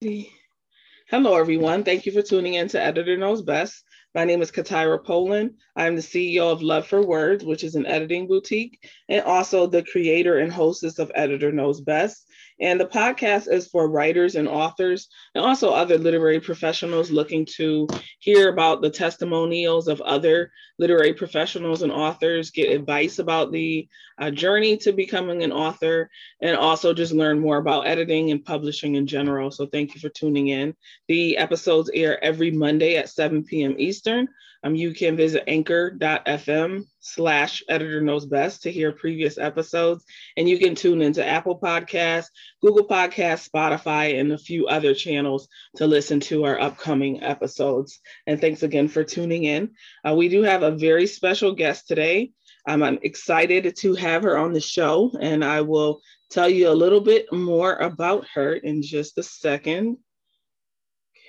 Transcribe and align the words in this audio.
Hello, 0.00 1.34
everyone. 1.34 1.82
Thank 1.82 2.06
you 2.06 2.12
for 2.12 2.22
tuning 2.22 2.54
in 2.54 2.68
to 2.68 2.80
Editor 2.80 3.16
Knows 3.16 3.42
Best. 3.42 3.82
My 4.14 4.24
name 4.24 4.40
is 4.42 4.52
Katira 4.52 5.04
Poland. 5.04 5.54
I'm 5.74 5.96
the 5.96 6.02
CEO 6.02 6.52
of 6.52 6.62
Love 6.62 6.86
for 6.86 7.04
Words, 7.04 7.44
which 7.44 7.64
is 7.64 7.74
an 7.74 7.84
editing 7.84 8.28
boutique, 8.28 8.78
and 9.08 9.24
also 9.24 9.66
the 9.66 9.82
creator 9.82 10.38
and 10.38 10.52
hostess 10.52 11.00
of 11.00 11.10
Editor 11.16 11.50
Knows 11.50 11.80
Best. 11.80 12.28
And 12.60 12.80
the 12.80 12.86
podcast 12.86 13.52
is 13.52 13.68
for 13.68 13.88
writers 13.88 14.34
and 14.34 14.48
authors 14.48 15.08
and 15.34 15.44
also 15.44 15.70
other 15.70 15.98
literary 15.98 16.40
professionals 16.40 17.10
looking 17.10 17.46
to 17.56 17.88
hear 18.18 18.48
about 18.48 18.82
the 18.82 18.90
testimonials 18.90 19.88
of 19.88 20.00
other 20.00 20.50
literary 20.78 21.12
professionals 21.12 21.82
and 21.82 21.92
authors, 21.92 22.50
get 22.50 22.70
advice 22.70 23.18
about 23.18 23.52
the 23.52 23.88
uh, 24.18 24.30
journey 24.30 24.76
to 24.78 24.92
becoming 24.92 25.42
an 25.42 25.52
author, 25.52 26.10
and 26.40 26.56
also 26.56 26.92
just 26.94 27.12
learn 27.12 27.38
more 27.38 27.58
about 27.58 27.86
editing 27.86 28.30
and 28.30 28.44
publishing 28.44 28.94
in 28.94 29.06
general. 29.06 29.50
So 29.50 29.66
thank 29.66 29.94
you 29.94 30.00
for 30.00 30.08
tuning 30.08 30.48
in. 30.48 30.74
The 31.08 31.36
episodes 31.36 31.90
air 31.92 32.22
every 32.22 32.50
Monday 32.50 32.96
at 32.96 33.08
7 33.08 33.44
p.m. 33.44 33.74
Eastern. 33.78 34.28
Um, 34.64 34.74
you 34.74 34.92
can 34.92 35.16
visit 35.16 35.44
anchor.fm 35.46 36.84
slash 37.00 37.62
editor 37.68 38.00
knows 38.00 38.26
best 38.26 38.62
to 38.62 38.72
hear 38.72 38.92
previous 38.92 39.38
episodes. 39.38 40.04
And 40.36 40.48
you 40.48 40.58
can 40.58 40.74
tune 40.74 41.02
into 41.02 41.26
Apple 41.26 41.58
Podcasts, 41.58 42.28
Google 42.60 42.86
Podcasts, 42.86 43.48
Spotify, 43.48 44.20
and 44.20 44.32
a 44.32 44.38
few 44.38 44.66
other 44.66 44.94
channels 44.94 45.48
to 45.76 45.86
listen 45.86 46.20
to 46.20 46.44
our 46.44 46.60
upcoming 46.60 47.22
episodes. 47.22 48.00
And 48.26 48.40
thanks 48.40 48.62
again 48.62 48.88
for 48.88 49.04
tuning 49.04 49.44
in. 49.44 49.70
Uh, 50.06 50.14
we 50.14 50.28
do 50.28 50.42
have 50.42 50.62
a 50.62 50.72
very 50.72 51.06
special 51.06 51.52
guest 51.54 51.86
today. 51.86 52.32
Um, 52.66 52.82
I'm 52.82 52.98
excited 53.02 53.76
to 53.76 53.94
have 53.94 54.24
her 54.24 54.36
on 54.36 54.52
the 54.52 54.60
show, 54.60 55.12
and 55.18 55.44
I 55.44 55.62
will 55.62 56.02
tell 56.30 56.48
you 56.48 56.68
a 56.68 56.74
little 56.74 57.00
bit 57.00 57.32
more 57.32 57.74
about 57.76 58.26
her 58.34 58.54
in 58.54 58.82
just 58.82 59.16
a 59.16 59.22
second. 59.22 59.96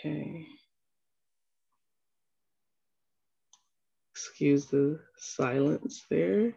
Okay. 0.04 0.46
Excuse 4.20 4.66
the 4.66 5.00
silence 5.16 6.06
there. 6.10 6.54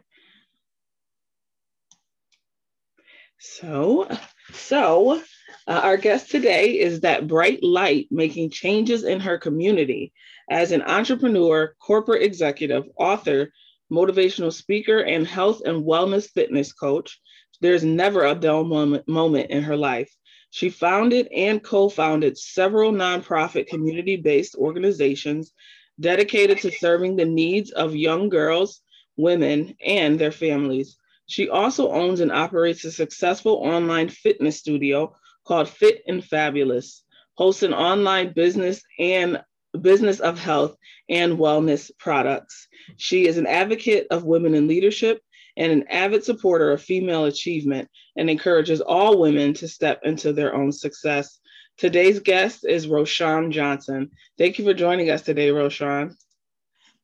So, 3.39 4.09
so 4.51 5.21
uh, 5.65 5.81
our 5.83 5.95
guest 5.95 6.29
today 6.29 6.77
is 6.77 7.01
that 7.01 7.27
bright 7.27 7.63
light 7.63 8.07
making 8.11 8.49
changes 8.49 9.05
in 9.05 9.21
her 9.21 9.37
community 9.37 10.11
as 10.49 10.73
an 10.73 10.81
entrepreneur, 10.81 11.73
corporate 11.79 12.23
executive, 12.23 12.83
author, 12.97 13.53
motivational 13.89 14.51
speaker, 14.51 14.99
and 14.99 15.25
health 15.25 15.61
and 15.65 15.85
wellness 15.85 16.29
fitness 16.29 16.73
coach. 16.73 17.17
There's 17.61 17.85
never 17.85 18.25
a 18.25 18.35
dull 18.35 18.65
moment, 18.65 19.07
moment 19.07 19.51
in 19.51 19.63
her 19.63 19.77
life. 19.77 20.13
She 20.49 20.69
founded 20.69 21.29
and 21.33 21.63
co 21.63 21.87
founded 21.87 22.37
several 22.37 22.91
nonprofit 22.91 23.67
community 23.67 24.17
based 24.17 24.55
organizations 24.55 25.53
dedicated 25.99 26.59
to 26.59 26.71
serving 26.71 27.15
the 27.15 27.25
needs 27.25 27.71
of 27.71 27.95
young 27.95 28.29
girls, 28.29 28.81
women, 29.17 29.75
and 29.85 30.17
their 30.17 30.31
families. 30.31 30.97
She 31.27 31.49
also 31.49 31.89
owns 31.91 32.19
and 32.19 32.31
operates 32.31 32.83
a 32.83 32.91
successful 32.91 33.55
online 33.55 34.09
fitness 34.09 34.59
studio 34.59 35.15
called 35.45 35.69
Fit 35.69 36.03
and 36.07 36.23
Fabulous, 36.23 37.03
hosts 37.35 37.63
an 37.63 37.73
online 37.73 38.33
business 38.33 38.81
and 38.99 39.41
business 39.81 40.19
of 40.19 40.37
health 40.37 40.75
and 41.09 41.37
wellness 41.37 41.91
products. 41.97 42.67
She 42.97 43.27
is 43.27 43.37
an 43.37 43.47
advocate 43.47 44.07
of 44.11 44.23
women 44.23 44.53
in 44.53 44.67
leadership 44.67 45.21
and 45.57 45.71
an 45.71 45.87
avid 45.89 46.23
supporter 46.23 46.71
of 46.71 46.81
female 46.81 47.25
achievement 47.25 47.89
and 48.17 48.29
encourages 48.29 48.81
all 48.81 49.19
women 49.19 49.53
to 49.55 49.67
step 49.67 50.01
into 50.03 50.33
their 50.33 50.53
own 50.53 50.71
success. 50.71 51.39
Today's 51.77 52.19
guest 52.19 52.65
is 52.65 52.87
Roushaun 52.87 53.51
Johnson. 53.51 54.11
Thank 54.37 54.59
you 54.59 54.65
for 54.65 54.73
joining 54.73 55.09
us 55.09 55.21
today, 55.21 55.49
Roushaun. 55.49 56.15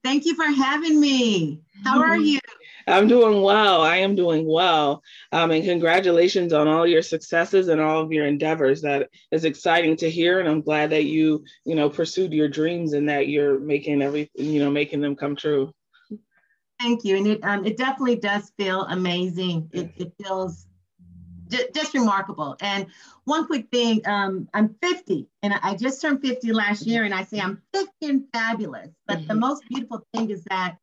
Thank 0.04 0.26
you 0.26 0.36
for 0.36 0.46
having 0.46 1.00
me. 1.00 1.62
How 1.84 2.00
are 2.02 2.18
you? 2.18 2.40
I'm 2.88 3.08
doing 3.08 3.42
well. 3.42 3.82
I 3.82 3.98
am 3.98 4.16
doing 4.16 4.48
well. 4.48 5.04
Um, 5.32 5.52
and 5.52 5.64
congratulations 5.64 6.54
on 6.54 6.68
all 6.68 6.88
your 6.88 7.02
successes 7.02 7.68
and 7.68 7.82
all 7.82 8.02
of 8.02 8.12
your 8.12 8.26
endeavors. 8.26 8.82
That 8.82 9.10
is 9.32 9.46
exciting 9.46 9.98
to 9.98 10.10
hear. 10.10 10.40
And 10.40 10.48
I'm 10.48 10.62
glad 10.62 10.92
that 10.92 11.04
you, 11.04 11.44
you 11.66 11.76
know, 11.76 11.90
pursued 11.90 12.34
your 12.34 12.48
dreams 12.48 12.94
and 12.94 13.10
that 13.10 13.28
you're 13.28 13.60
making 13.60 14.02
everything, 14.02 14.46
you 14.46 14.64
know, 14.64 14.72
making 14.72 15.02
them 15.02 15.16
come 15.16 15.36
true. 15.36 15.74
Thank 16.80 17.04
you. 17.04 17.18
And 17.18 17.28
it, 17.28 17.44
um, 17.44 17.66
it 17.66 17.78
definitely 17.78 18.16
does 18.16 18.52
feel 18.58 18.84
amazing. 18.84 19.70
It, 19.74 19.92
it 19.98 20.14
feels 20.24 20.69
just 21.50 21.94
remarkable. 21.94 22.56
And 22.62 22.88
one 23.26 23.46
quick 23.46 23.70
thing, 23.72 24.02
um, 24.06 24.48
I'm 24.54 24.76
50 24.82 25.28
and 25.44 25.54
I 25.54 25.76
just 25.76 26.02
turned 26.02 26.22
50 26.22 26.52
last 26.54 26.86
year 26.86 27.04
and 27.04 27.14
I 27.14 27.24
say 27.24 27.40
I'm 27.40 27.62
thick 27.74 27.90
and 28.02 28.26
fabulous. 28.34 28.90
But 29.08 29.20
mm-hmm. 29.20 29.28
the 29.28 29.36
most 29.36 29.64
beautiful 29.70 30.06
thing 30.14 30.30
is 30.30 30.44
that 30.46 30.78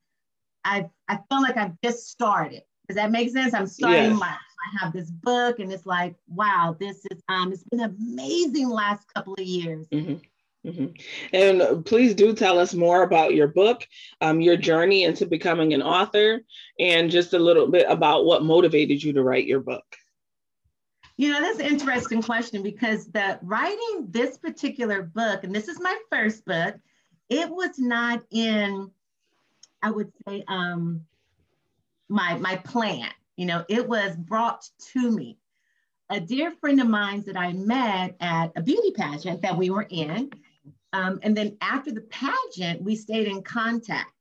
I 0.64 0.90
I 1.08 1.18
feel 1.30 1.42
like 1.42 1.56
I've 1.56 1.80
just 1.82 2.08
started. 2.08 2.62
Does 2.88 2.96
that 2.96 3.10
make 3.10 3.30
sense? 3.30 3.54
I'm 3.54 3.66
starting 3.66 4.12
yes. 4.12 4.20
life. 4.20 4.38
I 4.38 4.84
have 4.84 4.92
this 4.92 5.10
book 5.10 5.60
and 5.60 5.72
it's 5.72 5.86
like, 5.86 6.16
wow, 6.28 6.76
this 6.78 7.04
is 7.10 7.22
um 7.28 7.52
it's 7.52 7.64
been 7.64 7.80
amazing 7.80 8.68
last 8.68 9.06
couple 9.14 9.34
of 9.34 9.40
years. 9.40 9.86
Mm-hmm. 9.88 10.16
Mm-hmm. 10.66 10.86
And 11.32 11.86
please 11.86 12.14
do 12.14 12.34
tell 12.34 12.58
us 12.58 12.74
more 12.74 13.04
about 13.04 13.34
your 13.34 13.46
book, 13.46 13.86
um, 14.20 14.40
your 14.40 14.56
journey 14.56 15.04
into 15.04 15.24
becoming 15.24 15.74
an 15.74 15.82
author, 15.82 16.42
and 16.80 17.08
just 17.08 17.34
a 17.34 17.38
little 17.38 17.68
bit 17.68 17.86
about 17.88 18.24
what 18.24 18.42
motivated 18.42 19.00
you 19.00 19.12
to 19.12 19.22
write 19.22 19.46
your 19.46 19.60
book. 19.60 19.84
You 21.18 21.32
know, 21.32 21.40
that's 21.40 21.60
an 21.60 21.66
interesting 21.66 22.22
question 22.22 22.62
because 22.62 23.06
the 23.06 23.38
writing 23.42 24.08
this 24.10 24.36
particular 24.36 25.02
book, 25.02 25.44
and 25.44 25.54
this 25.54 25.68
is 25.68 25.80
my 25.80 25.96
first 26.10 26.44
book, 26.44 26.76
it 27.30 27.48
was 27.48 27.78
not 27.78 28.22
in, 28.30 28.90
I 29.82 29.90
would 29.90 30.12
say, 30.26 30.44
um, 30.46 31.00
my 32.08 32.36
my 32.38 32.56
plan. 32.56 33.10
You 33.36 33.46
know, 33.46 33.64
it 33.68 33.88
was 33.88 34.16
brought 34.16 34.68
to 34.92 35.10
me. 35.10 35.38
A 36.10 36.20
dear 36.20 36.52
friend 36.52 36.80
of 36.80 36.86
mine 36.86 37.24
that 37.26 37.36
I 37.36 37.52
met 37.52 38.14
at 38.20 38.52
a 38.54 38.62
beauty 38.62 38.92
pageant 38.92 39.42
that 39.42 39.56
we 39.56 39.70
were 39.70 39.86
in, 39.90 40.30
um, 40.92 41.18
and 41.22 41.36
then 41.36 41.56
after 41.60 41.92
the 41.92 42.02
pageant, 42.02 42.82
we 42.82 42.94
stayed 42.94 43.26
in 43.26 43.42
contact. 43.42 44.12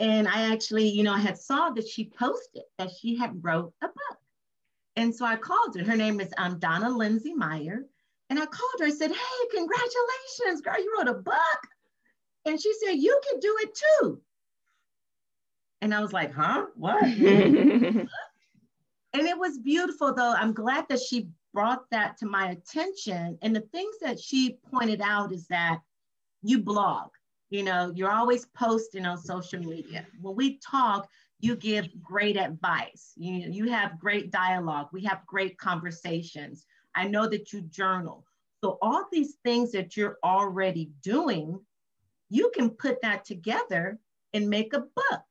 And 0.00 0.26
I 0.26 0.52
actually, 0.52 0.88
you 0.88 1.02
know, 1.04 1.12
I 1.12 1.18
had 1.18 1.38
saw 1.38 1.70
that 1.70 1.86
she 1.86 2.06
posted 2.18 2.62
that 2.78 2.90
she 3.00 3.16
had 3.16 3.44
wrote 3.44 3.72
a 3.80 3.86
book. 3.86 4.18
And 4.96 5.14
so 5.14 5.24
I 5.24 5.36
called 5.36 5.76
her. 5.76 5.84
Her 5.84 5.96
name 5.96 6.20
is 6.20 6.32
um, 6.38 6.58
Donna 6.58 6.90
Lindsay 6.90 7.34
Meyer. 7.34 7.84
And 8.30 8.38
I 8.38 8.46
called 8.46 8.80
her. 8.80 8.86
I 8.86 8.90
said, 8.90 9.10
Hey, 9.10 9.48
congratulations, 9.50 10.60
girl, 10.62 10.78
you 10.78 10.94
wrote 10.96 11.08
a 11.08 11.14
book. 11.14 11.60
And 12.46 12.60
she 12.60 12.72
said, 12.84 12.92
You 12.92 13.18
can 13.28 13.40
do 13.40 13.56
it 13.60 13.78
too. 14.00 14.20
And 15.80 15.94
I 15.94 16.00
was 16.00 16.12
like, 16.12 16.32
Huh? 16.32 16.66
What? 16.76 17.02
and 17.04 18.08
it 19.14 19.38
was 19.38 19.58
beautiful, 19.58 20.14
though. 20.14 20.32
I'm 20.32 20.52
glad 20.52 20.86
that 20.88 21.00
she 21.00 21.28
brought 21.52 21.88
that 21.90 22.16
to 22.18 22.26
my 22.26 22.50
attention. 22.50 23.38
And 23.42 23.54
the 23.54 23.60
things 23.60 23.96
that 24.00 24.18
she 24.20 24.58
pointed 24.70 25.00
out 25.02 25.32
is 25.32 25.46
that 25.48 25.80
you 26.42 26.58
blog, 26.58 27.10
you 27.50 27.62
know, 27.62 27.92
you're 27.94 28.10
always 28.10 28.46
posting 28.46 29.06
on 29.06 29.18
social 29.18 29.60
media. 29.60 30.06
When 30.20 30.36
we 30.36 30.58
talk, 30.58 31.08
you 31.44 31.56
give 31.56 32.02
great 32.02 32.38
advice. 32.38 33.12
You, 33.16 33.50
you 33.50 33.70
have 33.70 34.00
great 34.00 34.30
dialogue. 34.30 34.88
We 34.92 35.04
have 35.04 35.26
great 35.26 35.58
conversations. 35.58 36.64
I 36.94 37.06
know 37.06 37.28
that 37.28 37.52
you 37.52 37.60
journal. 37.60 38.24
So, 38.62 38.78
all 38.80 39.04
these 39.12 39.34
things 39.44 39.70
that 39.72 39.94
you're 39.94 40.16
already 40.24 40.90
doing, 41.02 41.60
you 42.30 42.50
can 42.54 42.70
put 42.70 43.02
that 43.02 43.26
together 43.26 43.98
and 44.32 44.48
make 44.48 44.72
a 44.72 44.80
book. 44.80 45.22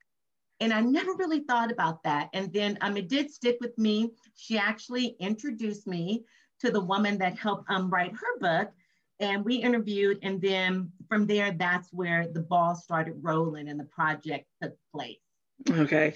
And 0.60 0.72
I 0.72 0.82
never 0.82 1.14
really 1.14 1.40
thought 1.40 1.72
about 1.72 2.04
that. 2.04 2.30
And 2.32 2.52
then 2.52 2.78
um, 2.80 2.96
it 2.96 3.08
did 3.08 3.32
stick 3.32 3.58
with 3.60 3.76
me. 3.76 4.12
She 4.36 4.56
actually 4.56 5.16
introduced 5.18 5.88
me 5.88 6.24
to 6.60 6.70
the 6.70 6.80
woman 6.80 7.18
that 7.18 7.36
helped 7.36 7.68
um, 7.68 7.90
write 7.90 8.12
her 8.12 8.38
book. 8.38 8.72
And 9.18 9.44
we 9.44 9.56
interviewed. 9.56 10.20
And 10.22 10.40
then 10.40 10.92
from 11.08 11.26
there, 11.26 11.50
that's 11.50 11.92
where 11.92 12.28
the 12.28 12.40
ball 12.40 12.76
started 12.76 13.16
rolling 13.20 13.68
and 13.68 13.80
the 13.80 13.84
project 13.84 14.46
took 14.62 14.76
place. 14.92 15.23
Okay. 15.70 16.14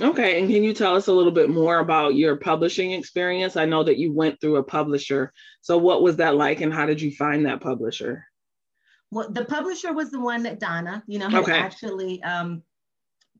Okay. 0.00 0.40
And 0.40 0.48
can 0.48 0.62
you 0.62 0.72
tell 0.72 0.94
us 0.94 1.08
a 1.08 1.12
little 1.12 1.32
bit 1.32 1.50
more 1.50 1.78
about 1.80 2.14
your 2.14 2.36
publishing 2.36 2.92
experience? 2.92 3.56
I 3.56 3.64
know 3.64 3.82
that 3.82 3.98
you 3.98 4.12
went 4.12 4.40
through 4.40 4.56
a 4.56 4.62
publisher. 4.62 5.32
So, 5.60 5.76
what 5.78 6.02
was 6.02 6.16
that 6.16 6.36
like 6.36 6.60
and 6.60 6.72
how 6.72 6.86
did 6.86 7.00
you 7.00 7.10
find 7.10 7.46
that 7.46 7.60
publisher? 7.60 8.24
Well, 9.10 9.30
the 9.30 9.44
publisher 9.44 9.92
was 9.92 10.10
the 10.10 10.20
one 10.20 10.42
that 10.42 10.60
Donna, 10.60 11.02
you 11.06 11.18
know, 11.18 11.28
okay. 11.40 11.58
actually 11.58 12.22
um, 12.22 12.62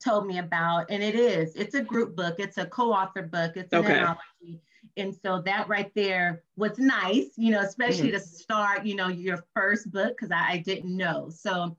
told 0.03 0.27
me 0.27 0.39
about. 0.39 0.87
And 0.91 1.03
it 1.03 1.15
is, 1.15 1.55
it's 1.55 1.75
a 1.75 1.83
group 1.83 2.17
book, 2.17 2.37
it's 2.39 2.59
a 2.59 2.67
co 2.67 2.93
author 2.93 3.23
book, 3.23 3.57
it's 3.57 3.73
an 3.73 3.81
okay. 3.81 3.99
anthology. 3.99 4.63
And 4.97 5.15
so 5.25 5.43
that 5.43 5.69
right 5.69 5.93
there 5.95 6.43
was 6.57 6.79
nice, 6.79 7.31
you 7.37 7.53
know, 7.53 7.61
especially 7.61 8.09
mm-hmm. 8.09 8.17
to 8.17 8.21
start, 8.21 8.87
you 8.87 8.97
know, 8.97 9.09
your 9.09 9.45
first 9.55 9.93
book, 9.93 10.17
because 10.17 10.31
I, 10.33 10.53
I 10.53 10.57
didn't 10.59 10.97
know. 10.97 11.31
So, 11.31 11.77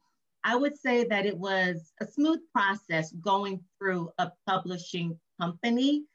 I 0.49 0.55
would 0.55 0.75
say 0.75 1.03
that 1.03 1.27
it 1.27 1.37
was 1.37 1.93
a 2.01 2.07
smooth 2.07 2.39
process 2.51 3.11
going 3.11 3.63
through 3.77 4.09
a 4.17 4.31
publishing 4.47 5.19
company. 5.39 6.05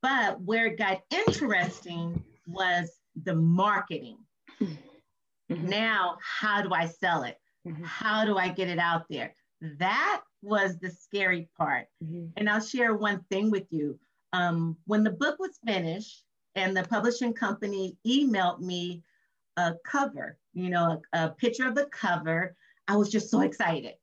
But 0.00 0.40
where 0.40 0.66
it 0.66 0.78
got 0.78 1.02
interesting 1.10 2.24
was 2.46 2.90
the 3.24 3.34
marketing. 3.34 4.16
Mm-hmm. 4.58 5.68
Now, 5.68 6.16
how 6.22 6.62
do 6.62 6.72
I 6.72 6.86
sell 6.86 7.24
it? 7.24 7.36
Mm-hmm. 7.66 7.84
How 7.84 8.24
do 8.24 8.38
I 8.38 8.48
get 8.48 8.68
it 8.68 8.78
out 8.78 9.04
there? 9.10 9.34
That 9.60 10.22
was 10.40 10.78
the 10.78 10.90
scary 10.90 11.50
part. 11.58 11.88
Mm-hmm. 12.02 12.28
And 12.38 12.48
I'll 12.48 12.60
share 12.60 12.94
one 12.94 13.22
thing 13.30 13.50
with 13.50 13.66
you. 13.68 13.98
Um, 14.32 14.78
when 14.86 15.04
the 15.04 15.10
book 15.10 15.38
was 15.38 15.58
finished 15.66 16.24
and 16.54 16.74
the 16.74 16.84
publishing 16.84 17.34
company 17.34 17.98
emailed 18.06 18.60
me 18.60 19.02
a 19.58 19.74
cover, 19.84 20.38
you 20.54 20.70
know, 20.70 21.02
a, 21.12 21.24
a 21.24 21.28
picture 21.30 21.66
of 21.66 21.74
the 21.74 21.86
cover, 21.86 22.56
I 22.88 22.96
was 22.96 23.10
just 23.10 23.30
so 23.30 23.42
excited. 23.42 23.94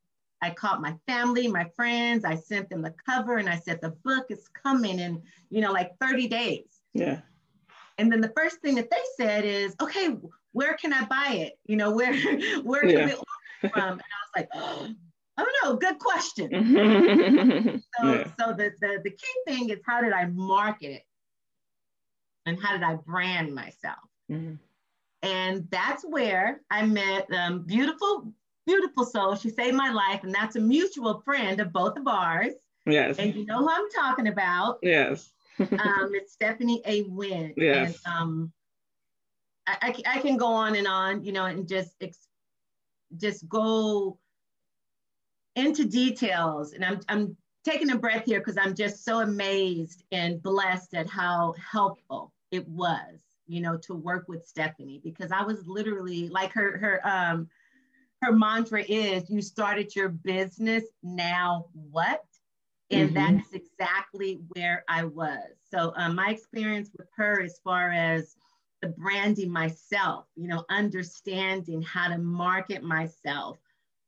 I 0.41 0.51
called 0.51 0.81
my 0.81 0.95
family, 1.07 1.47
my 1.47 1.65
friends, 1.75 2.23
I 2.23 2.35
sent 2.35 2.69
them 2.69 2.81
the 2.81 2.93
cover 3.05 3.37
and 3.37 3.49
I 3.49 3.57
said, 3.57 3.79
the 3.81 3.95
book 4.03 4.27
is 4.29 4.47
coming 4.49 4.99
in, 4.99 5.21
you 5.49 5.61
know, 5.61 5.71
like 5.71 5.91
30 5.99 6.27
days. 6.27 6.81
Yeah. 6.93 7.21
And 7.97 8.11
then 8.11 8.21
the 8.21 8.31
first 8.35 8.59
thing 8.61 8.75
that 8.75 8.91
they 8.91 8.97
said 9.17 9.43
is, 9.45 9.75
okay, 9.81 10.15
where 10.51 10.75
can 10.75 10.93
I 10.93 11.05
buy 11.05 11.35
it? 11.35 11.53
You 11.65 11.77
know, 11.77 11.91
where 11.91 12.13
where 12.63 12.81
can 12.81 12.89
yeah. 12.89 13.05
we 13.05 13.13
order 13.13 13.73
from? 13.73 13.91
And 13.91 14.01
I 14.01 14.19
was 14.23 14.35
like, 14.35 14.49
oh, 14.53 14.87
I 15.37 15.43
don't 15.43 15.55
know, 15.63 15.75
good 15.75 15.99
question. 15.99 16.49
so 17.99 18.13
yeah. 18.13 18.27
so 18.39 18.53
the, 18.53 18.71
the 18.79 19.01
the 19.03 19.09
key 19.09 19.35
thing 19.47 19.69
is 19.69 19.79
how 19.85 20.01
did 20.01 20.13
I 20.13 20.27
market 20.27 20.91
it? 20.91 21.03
And 22.45 22.61
how 22.61 22.71
did 22.71 22.83
I 22.83 22.95
brand 22.95 23.53
myself? 23.53 23.97
Mm-hmm. 24.31 24.55
And 25.23 25.67
that's 25.71 26.03
where 26.03 26.61
I 26.69 26.85
met 26.85 27.27
um, 27.33 27.63
beautiful, 27.63 28.31
beautiful 28.65 29.05
soul. 29.05 29.35
She 29.35 29.49
saved 29.49 29.75
my 29.75 29.91
life, 29.91 30.23
and 30.23 30.33
that's 30.33 30.55
a 30.55 30.59
mutual 30.59 31.21
friend 31.21 31.59
of 31.59 31.71
both 31.71 31.97
of 31.97 32.07
ours. 32.07 32.53
Yes. 32.85 33.17
And 33.17 33.33
you 33.33 33.45
know 33.45 33.59
who 33.59 33.69
I'm 33.69 33.89
talking 33.89 34.27
about. 34.27 34.79
Yes. 34.81 35.31
um, 35.59 36.11
it's 36.13 36.33
Stephanie 36.33 36.81
A. 36.85 37.03
Wynn. 37.03 37.53
Yes. 37.57 37.99
And, 38.05 38.13
um, 38.13 38.53
I, 39.67 39.77
I, 39.81 40.17
I, 40.17 40.19
can 40.19 40.37
go 40.37 40.47
on 40.47 40.75
and 40.75 40.87
on, 40.87 41.23
you 41.23 41.31
know, 41.31 41.45
and 41.45 41.67
just 41.67 41.95
ex- 42.01 42.27
just 43.17 43.47
go 43.47 44.19
into 45.55 45.85
details. 45.85 46.73
And 46.73 46.83
I'm, 46.83 46.99
I'm 47.07 47.37
taking 47.63 47.89
a 47.89 47.97
breath 47.97 48.25
here 48.25 48.39
because 48.39 48.57
I'm 48.57 48.75
just 48.75 49.03
so 49.03 49.21
amazed 49.21 50.03
and 50.11 50.41
blessed 50.41 50.93
at 50.93 51.09
how 51.09 51.55
helpful 51.71 52.31
it 52.51 52.67
was, 52.67 53.21
you 53.47 53.61
know, 53.61 53.77
to 53.77 53.95
work 53.95 54.27
with 54.27 54.45
Stephanie 54.45 55.01
because 55.03 55.31
I 55.31 55.41
was 55.41 55.65
literally 55.65 56.29
like 56.29 56.51
her 56.53 56.77
her 56.77 57.01
um 57.07 57.49
her 58.25 58.31
mantra 58.31 58.83
is 58.87 59.29
you 59.29 59.41
started 59.41 59.95
your 59.95 60.09
business 60.09 60.83
now 61.03 61.67
what 61.73 62.23
and 62.91 63.11
mm-hmm. 63.11 63.37
that's 63.37 63.53
exactly 63.53 64.39
where 64.49 64.83
I 64.87 65.05
was. 65.05 65.43
So 65.71 65.93
um, 65.95 66.15
my 66.15 66.29
experience 66.29 66.89
with 66.95 67.07
her, 67.15 67.41
as 67.41 67.59
far 67.63 67.91
as 67.91 68.35
the 68.81 68.89
branding 68.89 69.51
myself, 69.51 70.25
you 70.35 70.47
know, 70.47 70.63
understanding 70.69 71.81
how 71.81 72.09
to 72.09 72.17
market 72.17 72.83
myself, 72.83 73.57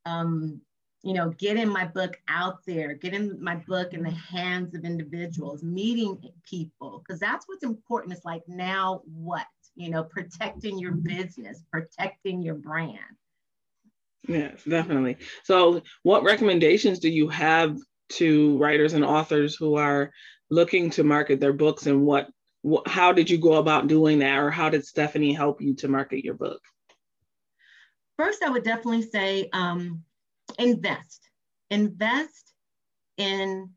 um, 0.06 0.62
you 1.04 1.14
know, 1.14 1.30
getting 1.31 1.69
my 1.69 1.86
book 1.86 2.19
out 2.28 2.66
there, 2.66 2.94
getting 2.94 3.42
my 3.42 3.56
book 3.56 3.94
in 3.94 4.04
the 4.04 4.12
hands 4.12 4.75
of 4.75 4.84
individuals, 4.84 5.64
meeting 5.64 6.18
people, 6.48 7.04
because 7.04 7.19
that's 7.19 7.48
what's 7.48 7.64
important. 7.64 8.14
It's 8.14 8.25
like 8.25 8.44
now 8.48 9.02
what, 9.06 9.48
you 9.75 9.90
know, 9.90 10.04
protecting 10.04 10.78
your 10.78 10.92
business, 10.92 11.64
protecting 11.72 12.42
your 12.42 12.56
brand. 12.56 13.00
Yes, 14.28 14.64
definitely. 14.64 15.18
So, 15.44 15.81
what 16.04 16.24
recommendations 16.24 17.00
do 17.00 17.10
you 17.10 17.30
have 17.30 17.78
to 18.10 18.58
writers 18.58 18.94
and 18.94 19.04
authors 19.04 19.56
who 19.56 19.75
are 19.75 20.12
looking 20.50 20.90
to 20.92 21.04
market 21.04 21.40
their 21.40 21.54
books 21.54 21.88
and 21.88 22.06
what, 22.06 22.30
what 22.62 22.88
how 22.88 23.12
did 23.12 23.30
you 23.30 23.38
go 23.38 23.54
about 23.54 23.88
doing 23.88 24.19
that 24.19 24.38
or 24.40 24.50
how 24.50 24.69
did 24.69 24.86
stephanie 24.86 25.34
help 25.34 25.62
you 25.62 25.75
to 25.75 25.88
market 25.88 26.24
your 26.24 26.34
book? 26.34 26.62
First 28.18 28.44
i 28.44 28.50
would 28.50 28.64
definitely 28.64 29.04
say 29.04 29.50
um, 29.54 30.04
invest. 30.58 31.30
Invest 31.69 32.54
in 33.18 33.72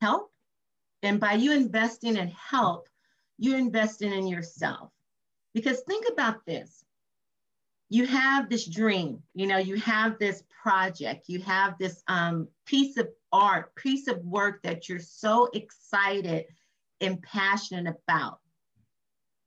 help 0.00 0.30
and 1.02 1.20
by 1.20 1.34
you 1.34 1.52
investing 1.52 2.16
in 2.16 2.28
help 2.28 2.88
you're 3.38 3.58
investing 3.58 4.12
in 4.12 4.26
yourself. 4.26 4.90
Because 5.54 5.80
think 5.80 6.06
about 6.10 6.44
this 6.46 6.83
you 7.90 8.06
have 8.06 8.48
this 8.48 8.66
dream 8.66 9.22
you 9.34 9.46
know 9.46 9.58
you 9.58 9.76
have 9.76 10.18
this 10.18 10.42
project 10.62 11.28
you 11.28 11.40
have 11.40 11.76
this 11.78 12.02
um, 12.08 12.48
piece 12.66 12.96
of 12.96 13.08
art, 13.34 13.74
piece 13.74 14.06
of 14.06 14.24
work 14.24 14.62
that 14.62 14.88
you're 14.88 15.00
so 15.00 15.50
excited 15.52 16.46
and 17.00 17.20
passionate 17.22 17.92
about. 18.08 18.38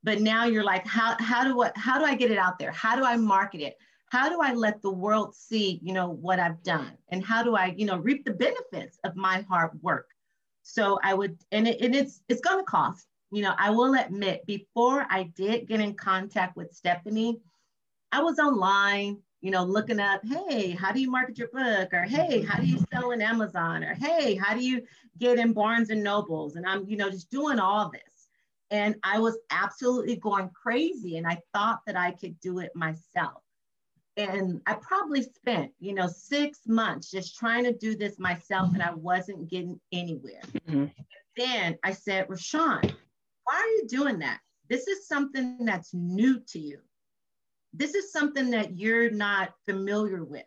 But 0.03 0.21
now 0.21 0.45
you're 0.45 0.63
like, 0.63 0.85
how, 0.85 1.15
how 1.19 1.45
do 1.45 1.63
I, 1.63 1.71
how 1.75 1.97
do 1.97 2.05
I 2.05 2.13
get 2.13 2.29
it 2.29 2.37
out 2.37 2.59
there? 2.59 2.71
How 2.71 2.95
do 2.95 3.05
I 3.05 3.15
market 3.15 3.61
it? 3.61 3.77
How 4.09 4.29
do 4.29 4.39
I 4.41 4.53
let 4.53 4.81
the 4.81 4.91
world 4.91 5.35
see, 5.35 5.79
you 5.81 5.93
know, 5.93 6.09
what 6.09 6.39
I've 6.39 6.61
done? 6.63 6.91
And 7.09 7.23
how 7.23 7.43
do 7.43 7.55
I, 7.55 7.73
you 7.77 7.85
know, 7.85 7.97
reap 7.97 8.25
the 8.25 8.31
benefits 8.31 8.99
of 9.03 9.15
my 9.15 9.45
hard 9.49 9.71
work? 9.81 10.09
So 10.63 10.99
I 11.01 11.13
would, 11.13 11.37
and, 11.51 11.67
it, 11.67 11.81
and 11.81 11.95
it's 11.95 12.21
it's 12.27 12.41
gonna 12.41 12.63
cost. 12.63 13.07
You 13.31 13.41
know, 13.41 13.53
I 13.57 13.69
will 13.69 13.95
admit, 13.95 14.45
before 14.45 15.05
I 15.09 15.23
did 15.35 15.67
get 15.67 15.79
in 15.79 15.93
contact 15.93 16.55
with 16.55 16.73
Stephanie, 16.73 17.39
I 18.11 18.21
was 18.21 18.39
online, 18.39 19.17
you 19.41 19.51
know, 19.51 19.63
looking 19.63 19.99
up, 19.99 20.21
hey, 20.25 20.71
how 20.71 20.91
do 20.91 20.99
you 20.99 21.11
market 21.11 21.37
your 21.37 21.49
book? 21.49 21.93
Or 21.93 22.03
hey, 22.03 22.41
how 22.41 22.59
do 22.59 22.65
you 22.65 22.79
sell 22.91 23.11
in 23.11 23.21
Amazon? 23.21 23.83
Or 23.83 23.93
hey, 23.93 24.35
how 24.35 24.53
do 24.53 24.63
you 24.63 24.83
get 25.17 25.39
in 25.39 25.53
Barnes 25.53 25.89
and 25.89 26.03
Nobles? 26.03 26.55
And 26.55 26.65
I'm, 26.65 26.87
you 26.87 26.97
know, 26.97 27.09
just 27.09 27.29
doing 27.29 27.59
all 27.59 27.89
this. 27.89 28.29
And 28.69 28.95
I 29.03 29.19
was 29.19 29.37
absolutely 29.51 30.17
going 30.17 30.49
crazy. 30.49 31.17
And 31.17 31.27
I 31.27 31.39
thought 31.53 31.79
that 31.85 31.95
I 31.95 32.11
could 32.11 32.39
do 32.39 32.59
it 32.59 32.71
myself. 32.75 33.43
And 34.17 34.61
I 34.65 34.73
probably 34.73 35.21
spent, 35.21 35.71
you 35.79 35.93
know, 35.93 36.07
six 36.07 36.61
months 36.65 37.11
just 37.11 37.37
trying 37.37 37.63
to 37.65 37.71
do 37.71 37.95
this 37.95 38.17
myself, 38.17 38.73
and 38.73 38.81
I 38.81 38.91
wasn't 38.95 39.47
getting 39.47 39.79
anywhere. 39.91 40.41
Mm-hmm. 40.67 40.85
Then 41.37 41.77
I 41.83 41.91
said, 41.91 42.27
Roushaun, 42.27 42.95
why 43.43 43.53
are 43.53 43.67
you 43.67 43.87
doing 43.87 44.17
that? 44.19 44.39
This 44.69 44.87
is 44.87 45.07
something 45.07 45.63
that's 45.65 45.93
new 45.93 46.39
to 46.47 46.59
you 46.59 46.79
this 47.73 47.93
is 47.95 48.11
something 48.11 48.49
that 48.51 48.77
you're 48.77 49.09
not 49.09 49.53
familiar 49.65 50.23
with. 50.23 50.45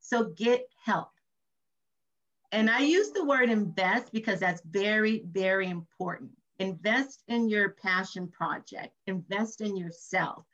So 0.00 0.30
get 0.30 0.66
help. 0.84 1.10
And 2.52 2.68
I 2.68 2.80
use 2.80 3.10
the 3.12 3.24
word 3.24 3.48
invest 3.48 4.12
because 4.12 4.40
that's 4.40 4.62
very, 4.62 5.22
very 5.26 5.68
important. 5.68 6.30
Invest 6.58 7.22
in 7.28 7.48
your 7.48 7.70
passion 7.70 8.28
project, 8.28 8.94
invest 9.06 9.60
in 9.60 9.76
yourself. 9.76 10.44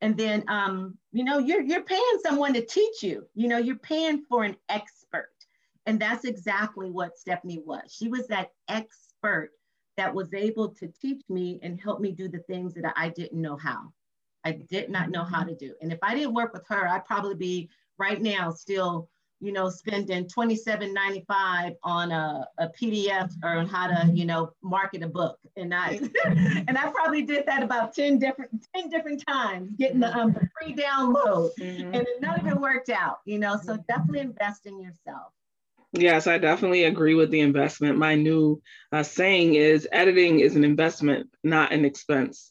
And 0.00 0.16
then, 0.16 0.44
um, 0.48 0.98
you 1.12 1.24
know, 1.24 1.38
you're, 1.38 1.62
you're 1.62 1.84
paying 1.84 2.18
someone 2.22 2.52
to 2.54 2.64
teach 2.66 3.02
you, 3.02 3.26
you 3.34 3.48
know, 3.48 3.58
you're 3.58 3.76
paying 3.76 4.24
for 4.28 4.44
an 4.44 4.56
expert. 4.68 5.30
And 5.86 6.00
that's 6.00 6.24
exactly 6.24 6.90
what 6.90 7.16
Stephanie 7.16 7.62
was. 7.64 7.94
She 7.96 8.08
was 8.08 8.26
that 8.28 8.50
expert 8.68 9.52
that 9.96 10.12
was 10.12 10.34
able 10.34 10.70
to 10.70 10.88
teach 11.00 11.22
me 11.28 11.60
and 11.62 11.80
help 11.80 12.00
me 12.00 12.10
do 12.10 12.28
the 12.28 12.40
things 12.40 12.74
that 12.74 12.92
I 12.96 13.10
didn't 13.10 13.40
know 13.40 13.56
how. 13.56 13.92
I 14.44 14.52
did 14.52 14.90
not 14.90 15.10
know 15.10 15.24
how 15.24 15.42
to 15.42 15.54
do. 15.54 15.74
And 15.80 15.92
if 15.92 15.98
I 16.02 16.14
didn't 16.14 16.34
work 16.34 16.52
with 16.52 16.64
her, 16.68 16.88
I'd 16.88 17.04
probably 17.04 17.34
be 17.34 17.70
right 17.98 18.20
now 18.20 18.50
still, 18.50 19.08
you 19.40 19.52
know, 19.52 19.70
spending 19.70 20.26
$27.95 20.26 21.76
on 21.82 22.12
a, 22.12 22.48
a 22.58 22.68
PDF 22.68 23.32
or 23.42 23.50
on 23.50 23.68
how 23.68 23.86
to, 23.86 24.12
you 24.12 24.24
know, 24.24 24.52
market 24.62 25.02
a 25.02 25.08
book. 25.08 25.38
And 25.56 25.74
I 25.74 26.00
and 26.24 26.76
I 26.76 26.90
probably 26.90 27.22
did 27.22 27.46
that 27.46 27.62
about 27.62 27.94
10 27.94 28.18
different 28.18 28.50
10 28.74 28.90
different 28.90 29.24
times, 29.26 29.70
getting 29.78 30.00
the, 30.00 30.14
um, 30.14 30.32
the 30.32 30.48
free 30.58 30.74
download. 30.74 31.50
Mm-hmm. 31.58 31.94
And 31.94 32.06
none 32.20 32.40
of 32.40 32.46
it 32.46 32.60
worked 32.60 32.90
out, 32.90 33.20
you 33.24 33.38
know. 33.38 33.58
So 33.62 33.76
definitely 33.88 34.20
invest 34.20 34.66
in 34.66 34.80
yourself. 34.80 35.32
Yes, 35.96 36.26
I 36.26 36.38
definitely 36.38 36.84
agree 36.84 37.14
with 37.14 37.30
the 37.30 37.40
investment. 37.40 37.98
My 37.98 38.16
new 38.16 38.60
uh, 38.90 39.04
saying 39.04 39.54
is 39.54 39.86
editing 39.92 40.40
is 40.40 40.56
an 40.56 40.64
investment, 40.64 41.28
not 41.44 41.72
an 41.72 41.84
expense. 41.84 42.50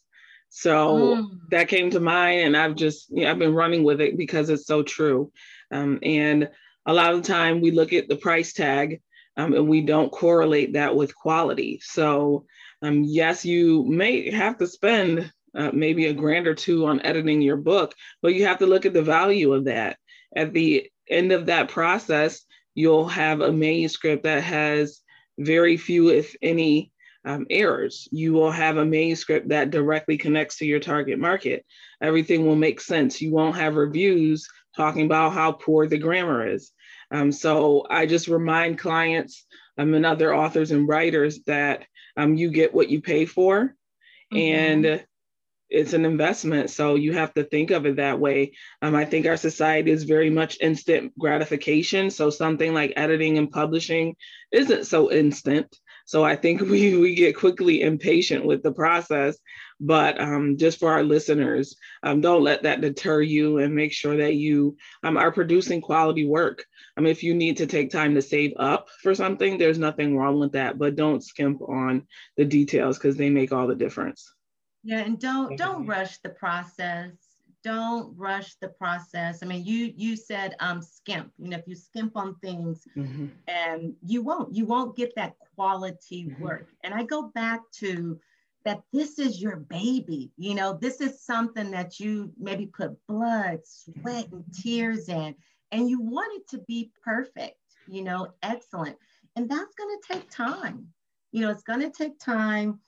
So 0.56 1.16
mm. 1.16 1.40
that 1.50 1.66
came 1.66 1.90
to 1.90 1.98
mind, 1.98 2.42
and 2.42 2.56
I've 2.56 2.76
just 2.76 3.10
you 3.10 3.24
know, 3.24 3.32
I've 3.32 3.40
been 3.40 3.54
running 3.54 3.82
with 3.82 4.00
it 4.00 4.16
because 4.16 4.48
it's 4.50 4.68
so 4.68 4.84
true. 4.84 5.32
Um, 5.72 5.98
and 6.04 6.48
a 6.86 6.94
lot 6.94 7.12
of 7.12 7.20
the 7.20 7.26
time 7.26 7.60
we 7.60 7.72
look 7.72 7.92
at 7.92 8.08
the 8.08 8.14
price 8.14 8.52
tag 8.52 9.02
um, 9.36 9.52
and 9.52 9.68
we 9.68 9.80
don't 9.80 10.12
correlate 10.12 10.74
that 10.74 10.94
with 10.94 11.16
quality. 11.16 11.80
So 11.82 12.46
um, 12.82 13.02
yes, 13.02 13.44
you 13.44 13.84
may 13.84 14.30
have 14.30 14.56
to 14.58 14.68
spend 14.68 15.32
uh, 15.56 15.72
maybe 15.72 16.06
a 16.06 16.14
grand 16.14 16.46
or 16.46 16.54
two 16.54 16.86
on 16.86 17.02
editing 17.02 17.42
your 17.42 17.56
book, 17.56 17.92
but 18.22 18.34
you 18.34 18.46
have 18.46 18.58
to 18.58 18.66
look 18.66 18.86
at 18.86 18.94
the 18.94 19.02
value 19.02 19.54
of 19.54 19.64
that. 19.64 19.98
At 20.36 20.52
the 20.52 20.88
end 21.10 21.32
of 21.32 21.46
that 21.46 21.68
process, 21.68 22.44
you'll 22.76 23.08
have 23.08 23.40
a 23.40 23.52
manuscript 23.52 24.22
that 24.22 24.44
has 24.44 25.00
very 25.36 25.76
few, 25.76 26.10
if 26.10 26.36
any, 26.40 26.92
um, 27.24 27.46
errors. 27.50 28.08
You 28.10 28.32
will 28.32 28.50
have 28.50 28.76
a 28.76 28.84
manuscript 28.84 29.48
that 29.48 29.70
directly 29.70 30.18
connects 30.18 30.58
to 30.58 30.66
your 30.66 30.80
target 30.80 31.18
market. 31.18 31.64
Everything 32.02 32.46
will 32.46 32.56
make 32.56 32.80
sense. 32.80 33.20
You 33.20 33.32
won't 33.32 33.56
have 33.56 33.76
reviews 33.76 34.48
talking 34.76 35.06
about 35.06 35.32
how 35.32 35.52
poor 35.52 35.86
the 35.86 35.98
grammar 35.98 36.46
is. 36.46 36.72
Um, 37.10 37.32
so 37.32 37.86
I 37.88 38.06
just 38.06 38.28
remind 38.28 38.78
clients 38.78 39.44
um, 39.78 39.94
and 39.94 40.06
other 40.06 40.34
authors 40.34 40.70
and 40.70 40.88
writers 40.88 41.40
that 41.46 41.84
um, 42.16 42.34
you 42.34 42.50
get 42.50 42.74
what 42.74 42.88
you 42.88 43.00
pay 43.00 43.24
for. 43.24 43.74
Mm-hmm. 44.32 44.36
And 44.36 45.04
it's 45.70 45.92
an 45.92 46.04
investment. 46.04 46.70
So 46.70 46.94
you 46.94 47.14
have 47.14 47.34
to 47.34 47.44
think 47.44 47.70
of 47.70 47.86
it 47.86 47.96
that 47.96 48.20
way. 48.20 48.52
Um, 48.82 48.94
I 48.94 49.04
think 49.04 49.26
our 49.26 49.36
society 49.36 49.90
is 49.90 50.04
very 50.04 50.30
much 50.30 50.58
instant 50.60 51.18
gratification. 51.18 52.10
So 52.10 52.30
something 52.30 52.72
like 52.72 52.92
editing 52.96 53.38
and 53.38 53.50
publishing 53.50 54.16
isn't 54.52 54.86
so 54.86 55.10
instant. 55.10 55.76
So 56.04 56.24
I 56.24 56.36
think 56.36 56.60
we, 56.62 56.96
we 56.96 57.14
get 57.14 57.36
quickly 57.36 57.82
impatient 57.82 58.44
with 58.44 58.62
the 58.62 58.72
process. 58.72 59.36
But 59.80 60.20
um, 60.20 60.56
just 60.56 60.78
for 60.78 60.92
our 60.92 61.02
listeners, 61.02 61.76
um, 62.02 62.20
don't 62.20 62.44
let 62.44 62.62
that 62.62 62.80
deter 62.80 63.20
you 63.20 63.58
and 63.58 63.74
make 63.74 63.92
sure 63.92 64.16
that 64.18 64.34
you 64.34 64.76
um, 65.02 65.16
are 65.16 65.32
producing 65.32 65.80
quality 65.80 66.26
work. 66.26 66.64
I 66.96 67.00
mean, 67.00 67.10
if 67.10 67.22
you 67.22 67.34
need 67.34 67.56
to 67.56 67.66
take 67.66 67.90
time 67.90 68.14
to 68.14 68.22
save 68.22 68.52
up 68.56 68.88
for 69.02 69.14
something, 69.14 69.58
there's 69.58 69.78
nothing 69.78 70.16
wrong 70.16 70.38
with 70.38 70.52
that, 70.52 70.78
but 70.78 70.96
don't 70.96 71.24
skimp 71.24 71.60
on 71.62 72.06
the 72.36 72.44
details 72.44 72.98
because 72.98 73.16
they 73.16 73.30
make 73.30 73.52
all 73.52 73.66
the 73.66 73.74
difference. 73.74 74.32
Yeah, 74.84 75.00
and 75.00 75.18
don't 75.18 75.56
don't 75.56 75.86
rush 75.86 76.18
the 76.18 76.28
process. 76.28 77.10
Don't 77.64 78.14
rush 78.16 78.56
the 78.56 78.68
process. 78.68 79.42
I 79.42 79.46
mean, 79.46 79.64
you 79.64 79.94
you 79.96 80.16
said 80.16 80.54
um 80.60 80.82
skimp. 80.82 81.32
You 81.38 81.48
know, 81.48 81.56
if 81.56 81.66
you 81.66 81.74
skimp 81.74 82.14
on 82.14 82.36
things, 82.36 82.86
mm-hmm. 82.94 83.28
and 83.48 83.94
you 84.06 84.22
won't 84.22 84.54
you 84.54 84.66
won't 84.66 84.96
get 84.96 85.14
that 85.16 85.34
quality 85.54 86.26
mm-hmm. 86.26 86.42
work. 86.42 86.68
And 86.84 86.92
I 86.92 87.04
go 87.04 87.30
back 87.34 87.60
to 87.80 88.20
that 88.66 88.82
this 88.92 89.18
is 89.18 89.40
your 89.40 89.56
baby. 89.56 90.30
You 90.36 90.54
know, 90.54 90.78
this 90.78 91.00
is 91.00 91.22
something 91.24 91.70
that 91.70 91.98
you 91.98 92.32
maybe 92.38 92.66
put 92.66 92.98
blood, 93.06 93.60
sweat, 93.64 94.28
and 94.30 94.44
tears 94.52 95.08
in, 95.08 95.34
and 95.72 95.88
you 95.88 96.02
want 96.02 96.36
it 96.36 96.48
to 96.50 96.58
be 96.68 96.90
perfect. 97.02 97.56
You 97.88 98.04
know, 98.04 98.34
excellent, 98.42 98.96
and 99.36 99.48
that's 99.48 99.74
going 99.74 99.98
to 99.98 100.12
take 100.12 100.30
time. 100.30 100.88
You 101.32 101.40
know, 101.40 101.50
it's 101.50 101.62
going 101.62 101.80
to 101.80 101.90
take 101.90 102.18
time, 102.18 102.80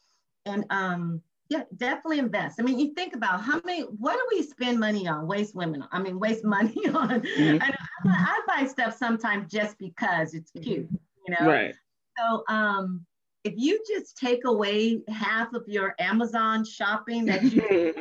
and 0.45 0.67
um 0.69 1.23
yeah, 1.49 1.63
definitely 1.77 2.19
invest. 2.19 2.61
I 2.61 2.63
mean, 2.63 2.79
you 2.79 2.93
think 2.95 3.15
about 3.15 3.41
how 3.43 3.61
many, 3.65 3.83
what 3.83 4.15
do 4.15 4.37
we 4.37 4.43
spend 4.43 4.81
money 4.81 5.07
on? 5.07 5.27
Waste 5.27 5.55
women, 5.55 5.85
I 5.93 6.01
mean, 6.01 6.19
waste 6.19 6.45
money 6.45 6.75
on. 6.95 7.21
Mm-hmm. 7.23 7.63
I, 7.63 7.75
I, 8.05 8.41
buy 8.47 8.67
stuff 8.67 8.97
sometimes 8.97 9.51
just 9.51 9.79
because 9.79 10.35
it's 10.35 10.51
cute, 10.51 10.89
you 10.91 11.35
know? 11.39 11.47
Right. 11.47 11.75
So, 12.19 12.43
um, 12.49 13.07
if 13.47 13.55
you 13.57 13.81
just 13.87 14.17
take 14.17 14.45
away 14.45 15.03
half 15.07 15.53
of 15.53 15.63
your 15.69 15.95
Amazon 16.01 16.65
shopping 16.65 17.27
that 17.27 17.45
you, 17.45 17.95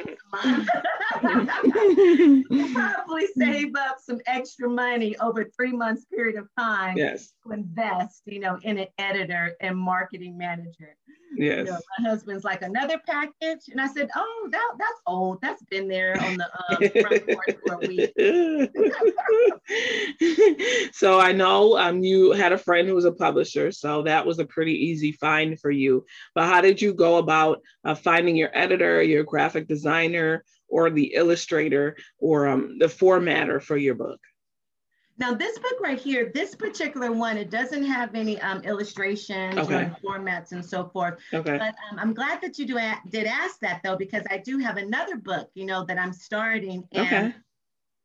you 2.49 2.73
probably 2.73 3.27
save 3.37 3.75
up 3.75 3.97
some 3.99 4.19
extra 4.25 4.67
money 4.67 5.15
over 5.19 5.45
three 5.55 5.71
months 5.71 6.05
period 6.05 6.35
of 6.35 6.47
time 6.57 6.97
yes. 6.97 7.33
to 7.45 7.53
invest, 7.53 8.23
you 8.25 8.39
know, 8.39 8.57
in 8.63 8.79
an 8.79 8.87
editor 8.97 9.55
and 9.61 9.77
marketing 9.77 10.35
manager. 10.35 10.97
Yes. 11.37 11.67
You 11.67 11.73
know, 11.73 11.79
my 11.99 12.09
husband's 12.09 12.43
like 12.43 12.61
another 12.61 12.99
package, 13.05 13.67
and 13.69 13.79
I 13.81 13.87
said, 13.87 14.09
"Oh, 14.15 14.49
that 14.51 14.71
that's 14.77 15.01
old. 15.05 15.41
That's 15.41 15.63
been 15.63 15.87
there 15.87 16.15
on 16.21 16.37
the 16.37 16.45
um, 16.69 16.77
front 17.01 17.27
porch 17.27 17.55
for 17.65 17.73
a 17.73 17.87
week." 17.87 18.13
so 20.93 21.19
I 21.19 21.31
know 21.31 21.77
um, 21.77 22.03
you 22.03 22.31
had 22.31 22.51
a 22.53 22.57
friend 22.57 22.87
who 22.87 22.95
was 22.95 23.05
a 23.05 23.11
publisher, 23.11 23.71
so 23.71 24.03
that 24.03 24.25
was 24.25 24.39
a 24.39 24.45
pretty 24.45 24.73
easy 24.73 25.11
find 25.11 25.59
for 25.59 25.71
you. 25.71 26.05
But 26.33 26.47
how 26.47 26.61
did 26.61 26.81
you 26.81 26.93
go 26.93 27.17
about 27.17 27.61
uh, 27.83 27.95
finding 27.95 28.35
your 28.35 28.49
editor, 28.53 29.01
your 29.01 29.23
graphic 29.23 29.67
designer, 29.67 30.43
or 30.67 30.89
the 30.89 31.13
illustrator, 31.13 31.97
or 32.19 32.47
um, 32.47 32.77
the 32.79 32.87
formatter 32.87 33.61
for 33.61 33.77
your 33.77 33.95
book? 33.95 34.19
Now 35.17 35.33
this 35.33 35.57
book 35.59 35.79
right 35.81 35.99
here, 35.99 36.31
this 36.33 36.55
particular 36.55 37.11
one, 37.11 37.37
it 37.37 37.49
doesn't 37.49 37.83
have 37.83 38.15
any 38.15 38.39
um, 38.41 38.61
illustrations 38.63 39.57
okay. 39.57 39.83
or 39.83 39.97
formats 40.03 40.51
and 40.51 40.65
so 40.65 40.89
forth. 40.89 41.19
Okay. 41.33 41.57
But 41.57 41.75
um, 41.89 41.99
I'm 41.99 42.13
glad 42.13 42.41
that 42.41 42.59
you 42.59 42.65
do 42.65 42.77
a- 42.77 43.01
did 43.09 43.25
ask 43.25 43.59
that 43.59 43.81
though, 43.83 43.95
because 43.95 44.23
I 44.29 44.37
do 44.39 44.57
have 44.59 44.77
another 44.77 45.15
book, 45.15 45.49
you 45.53 45.65
know, 45.65 45.85
that 45.85 45.97
I'm 45.97 46.11
starting, 46.11 46.85
and 46.91 47.07
okay. 47.07 47.35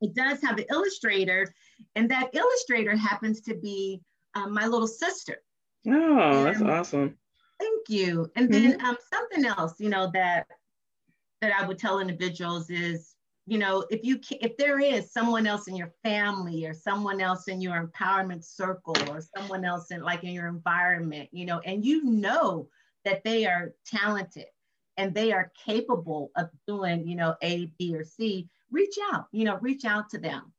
it 0.01 0.15
does 0.15 0.41
have 0.43 0.59
an 0.59 0.67
illustrator, 0.71 1.53
and 1.97 2.09
that 2.11 2.31
illustrator 2.33 2.97
happens 2.97 3.41
to 3.43 3.57
be 3.57 4.01
um, 4.35 4.55
my 4.55 4.67
little 4.67 4.87
sister. 4.87 5.43
Oh, 5.89 6.45
that's 6.45 6.63
awesome. 6.63 7.17
Thank 7.59 7.89
you. 7.89 8.31
And 8.37 8.49
mm-hmm. 8.49 8.71
then 8.71 8.85
um, 8.85 8.97
something 9.13 9.45
else, 9.45 9.75
you 9.81 9.89
know, 9.89 10.11
that 10.15 10.47
that 11.41 11.53
I 11.53 11.67
would 11.67 11.79
tell 11.79 12.01
individuals 12.01 12.71
is 12.71 13.10
you 13.51 13.59
know 13.59 13.85
if 13.91 14.05
you 14.05 14.21
if 14.41 14.57
there 14.57 14.79
is 14.79 15.13
someone 15.13 15.45
else 15.45 15.67
in 15.67 15.75
your 15.75 15.93
family 16.05 16.65
or 16.67 16.73
someone 16.73 17.21
else 17.21 17.49
in 17.49 17.61
your 17.61 17.85
empowerment 17.85 18.45
circle 18.45 18.97
or 19.11 19.21
someone 19.37 19.65
else 19.65 19.91
in 19.91 20.03
like 20.03 20.23
in 20.23 20.31
your 20.31 20.47
environment 20.47 21.29
you 21.33 21.45
know 21.45 21.59
and 21.67 21.85
you 21.85 22.05
know 22.05 22.69
that 23.05 23.25
they 23.25 23.47
are 23.47 23.73
talented 23.85 24.47
and 24.99 25.13
they 25.13 25.33
are 25.33 25.51
capable 25.67 26.31
of 26.37 26.49
doing 26.69 27.05
you 27.05 27.17
know 27.17 27.35
a 27.43 27.67
b 27.77 27.93
or 27.97 28.05
c 28.05 28.49
reach 28.71 28.95
out 29.13 29.27
you 29.33 29.45
know 29.45 29.59
reach 29.61 29.85
out 29.85 30.09
to 30.09 30.19
them. 30.19 30.53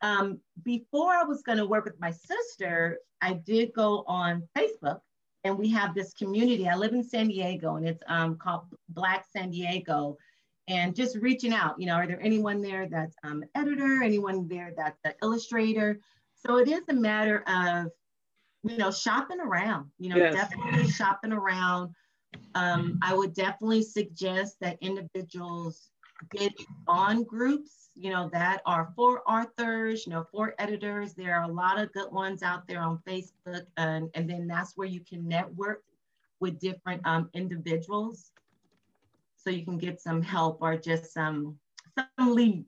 Um, 0.00 0.40
before 0.64 1.12
i 1.12 1.22
was 1.22 1.42
going 1.42 1.58
to 1.58 1.66
work 1.66 1.84
with 1.84 2.00
my 2.00 2.10
sister 2.10 2.98
i 3.20 3.34
did 3.34 3.72
go 3.72 4.02
on 4.08 4.42
facebook 4.58 4.98
and 5.44 5.58
we 5.58 5.68
have 5.70 5.92
this 5.92 6.12
community. 6.12 6.68
I 6.68 6.74
live 6.74 6.92
in 6.92 7.04
san 7.04 7.28
diego 7.28 7.76
and 7.76 7.86
it's 7.86 8.02
um, 8.08 8.36
called 8.36 8.64
black 8.88 9.26
san 9.32 9.50
diego 9.52 10.16
and 10.68 10.94
just 10.94 11.16
reaching 11.16 11.52
out, 11.52 11.74
you 11.78 11.86
know, 11.86 11.94
are 11.94 12.06
there 12.06 12.20
anyone 12.22 12.60
there 12.60 12.88
that's 12.88 13.14
um, 13.24 13.44
editor, 13.54 14.02
anyone 14.02 14.46
there 14.48 14.72
that's 14.76 14.98
an 15.04 15.12
illustrator? 15.22 15.98
So 16.34 16.58
it 16.58 16.68
is 16.68 16.82
a 16.88 16.94
matter 16.94 17.42
of, 17.48 17.86
you 18.62 18.76
know, 18.76 18.90
shopping 18.90 19.40
around, 19.40 19.90
you 19.98 20.08
know, 20.08 20.16
yes. 20.16 20.34
definitely 20.34 20.88
shopping 20.90 21.32
around. 21.32 21.90
Um, 22.54 22.98
I 23.02 23.14
would 23.14 23.34
definitely 23.34 23.82
suggest 23.82 24.56
that 24.60 24.78
individuals 24.80 25.90
get 26.30 26.52
on 26.86 27.24
groups, 27.24 27.90
you 27.94 28.10
know, 28.10 28.30
that 28.32 28.62
are 28.64 28.92
for 28.94 29.28
authors, 29.28 30.06
you 30.06 30.12
know, 30.12 30.24
for 30.32 30.54
editors. 30.58 31.14
There 31.14 31.34
are 31.34 31.42
a 31.42 31.52
lot 31.52 31.78
of 31.78 31.92
good 31.92 32.12
ones 32.12 32.42
out 32.42 32.66
there 32.68 32.80
on 32.80 33.00
Facebook, 33.06 33.66
and, 33.76 34.08
and 34.14 34.30
then 34.30 34.46
that's 34.46 34.76
where 34.76 34.88
you 34.88 35.00
can 35.00 35.26
network 35.26 35.82
with 36.40 36.58
different 36.58 37.00
um, 37.04 37.30
individuals 37.34 38.31
so 39.42 39.50
you 39.50 39.64
can 39.64 39.78
get 39.78 40.00
some 40.00 40.22
help 40.22 40.58
or 40.60 40.76
just 40.76 41.12
some 41.12 41.58
some 41.98 42.34
leads. 42.34 42.66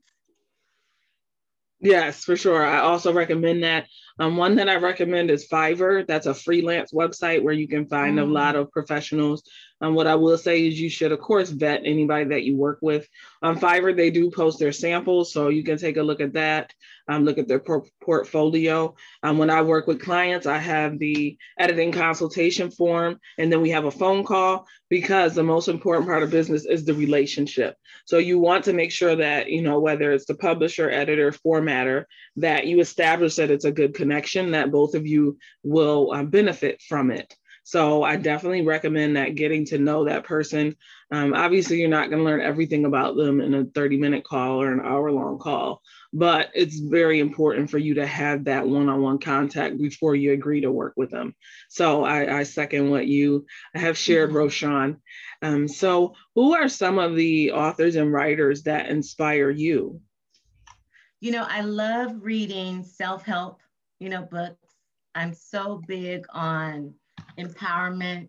Yes, 1.80 2.24
for 2.24 2.36
sure. 2.36 2.64
I 2.64 2.78
also 2.78 3.12
recommend 3.12 3.62
that. 3.62 3.86
Um, 4.18 4.36
one 4.36 4.54
that 4.56 4.68
I 4.68 4.76
recommend 4.76 5.30
is 5.30 5.48
Fiverr. 5.48 6.06
That's 6.06 6.26
a 6.26 6.34
freelance 6.34 6.92
website 6.92 7.42
where 7.42 7.54
you 7.54 7.66
can 7.66 7.86
find 7.86 8.18
mm-hmm. 8.18 8.28
a 8.28 8.32
lot 8.32 8.54
of 8.54 8.70
professionals 8.70 9.42
um, 9.84 9.94
what 9.94 10.06
I 10.06 10.14
will 10.14 10.38
say 10.38 10.66
is 10.66 10.80
you 10.80 10.88
should, 10.88 11.12
of 11.12 11.20
course, 11.20 11.50
vet 11.50 11.82
anybody 11.84 12.24
that 12.26 12.44
you 12.44 12.56
work 12.56 12.78
with. 12.80 13.06
On 13.42 13.58
Fiverr, 13.58 13.94
they 13.94 14.10
do 14.10 14.30
post 14.30 14.58
their 14.58 14.72
samples, 14.72 15.32
so 15.32 15.48
you 15.48 15.62
can 15.62 15.76
take 15.76 15.98
a 15.98 16.02
look 16.02 16.22
at 16.22 16.32
that, 16.34 16.72
um, 17.06 17.24
look 17.24 17.36
at 17.36 17.48
their 17.48 17.58
por- 17.58 17.84
portfolio. 18.02 18.94
Um, 19.22 19.36
when 19.36 19.50
I 19.50 19.60
work 19.60 19.86
with 19.86 20.00
clients, 20.00 20.46
I 20.46 20.56
have 20.56 20.98
the 20.98 21.36
editing 21.58 21.92
consultation 21.92 22.70
form, 22.70 23.20
and 23.36 23.52
then 23.52 23.60
we 23.60 23.70
have 23.70 23.84
a 23.84 23.90
phone 23.90 24.24
call 24.24 24.66
because 24.88 25.34
the 25.34 25.42
most 25.42 25.68
important 25.68 26.06
part 26.06 26.22
of 26.22 26.30
business 26.30 26.64
is 26.64 26.84
the 26.84 26.94
relationship. 26.94 27.76
So 28.06 28.18
you 28.18 28.38
want 28.38 28.64
to 28.64 28.72
make 28.72 28.92
sure 28.92 29.16
that, 29.16 29.50
you 29.50 29.60
know, 29.60 29.80
whether 29.80 30.12
it's 30.12 30.26
the 30.26 30.34
publisher, 30.34 30.90
editor, 30.90 31.30
formatter, 31.30 32.04
that 32.36 32.66
you 32.66 32.80
establish 32.80 33.36
that 33.36 33.50
it's 33.50 33.64
a 33.64 33.72
good 33.72 33.92
connection, 34.04 34.50
that 34.50 34.70
both 34.70 34.94
of 34.94 35.06
you 35.06 35.38
will 35.62 36.12
uh, 36.12 36.22
benefit 36.22 36.82
from 36.82 37.10
it. 37.10 37.34
So 37.66 38.02
I 38.02 38.16
definitely 38.16 38.60
recommend 38.60 39.16
that 39.16 39.36
getting 39.36 39.64
to 39.66 39.78
know 39.78 40.04
that 40.04 40.24
person. 40.24 40.76
Um, 41.10 41.32
obviously, 41.32 41.80
you're 41.80 41.88
not 41.88 42.10
going 42.10 42.18
to 42.18 42.24
learn 42.24 42.42
everything 42.42 42.84
about 42.84 43.16
them 43.16 43.40
in 43.40 43.54
a 43.54 43.64
30 43.64 43.96
minute 43.96 44.22
call 44.22 44.60
or 44.60 44.70
an 44.70 44.82
hour 44.84 45.10
long 45.10 45.38
call, 45.38 45.80
but 46.12 46.50
it's 46.54 46.78
very 46.78 47.20
important 47.20 47.70
for 47.70 47.78
you 47.78 47.94
to 47.94 48.06
have 48.06 48.44
that 48.44 48.68
one 48.68 48.90
on 48.90 49.00
one 49.00 49.18
contact 49.18 49.78
before 49.78 50.14
you 50.14 50.32
agree 50.32 50.60
to 50.60 50.70
work 50.70 50.92
with 50.96 51.10
them. 51.10 51.34
So 51.70 52.04
I, 52.04 52.40
I 52.40 52.42
second 52.42 52.90
what 52.90 53.06
you 53.06 53.46
have 53.74 53.96
shared, 53.96 54.28
mm-hmm. 54.28 54.38
Roushaun. 54.38 54.96
Um, 55.40 55.66
so, 55.66 56.14
who 56.34 56.54
are 56.54 56.68
some 56.68 56.98
of 56.98 57.16
the 57.16 57.52
authors 57.52 57.96
and 57.96 58.12
writers 58.12 58.64
that 58.64 58.90
inspire 58.90 59.48
you? 59.48 60.02
You 61.20 61.30
know, 61.30 61.46
I 61.48 61.62
love 61.62 62.18
reading 62.20 62.84
self 62.84 63.24
help, 63.24 63.60
you 63.98 64.08
know, 64.08 64.22
books. 64.22 64.68
I'm 65.14 65.32
so 65.32 65.80
big 65.86 66.26
on 66.32 66.94
empowerment 67.38 68.28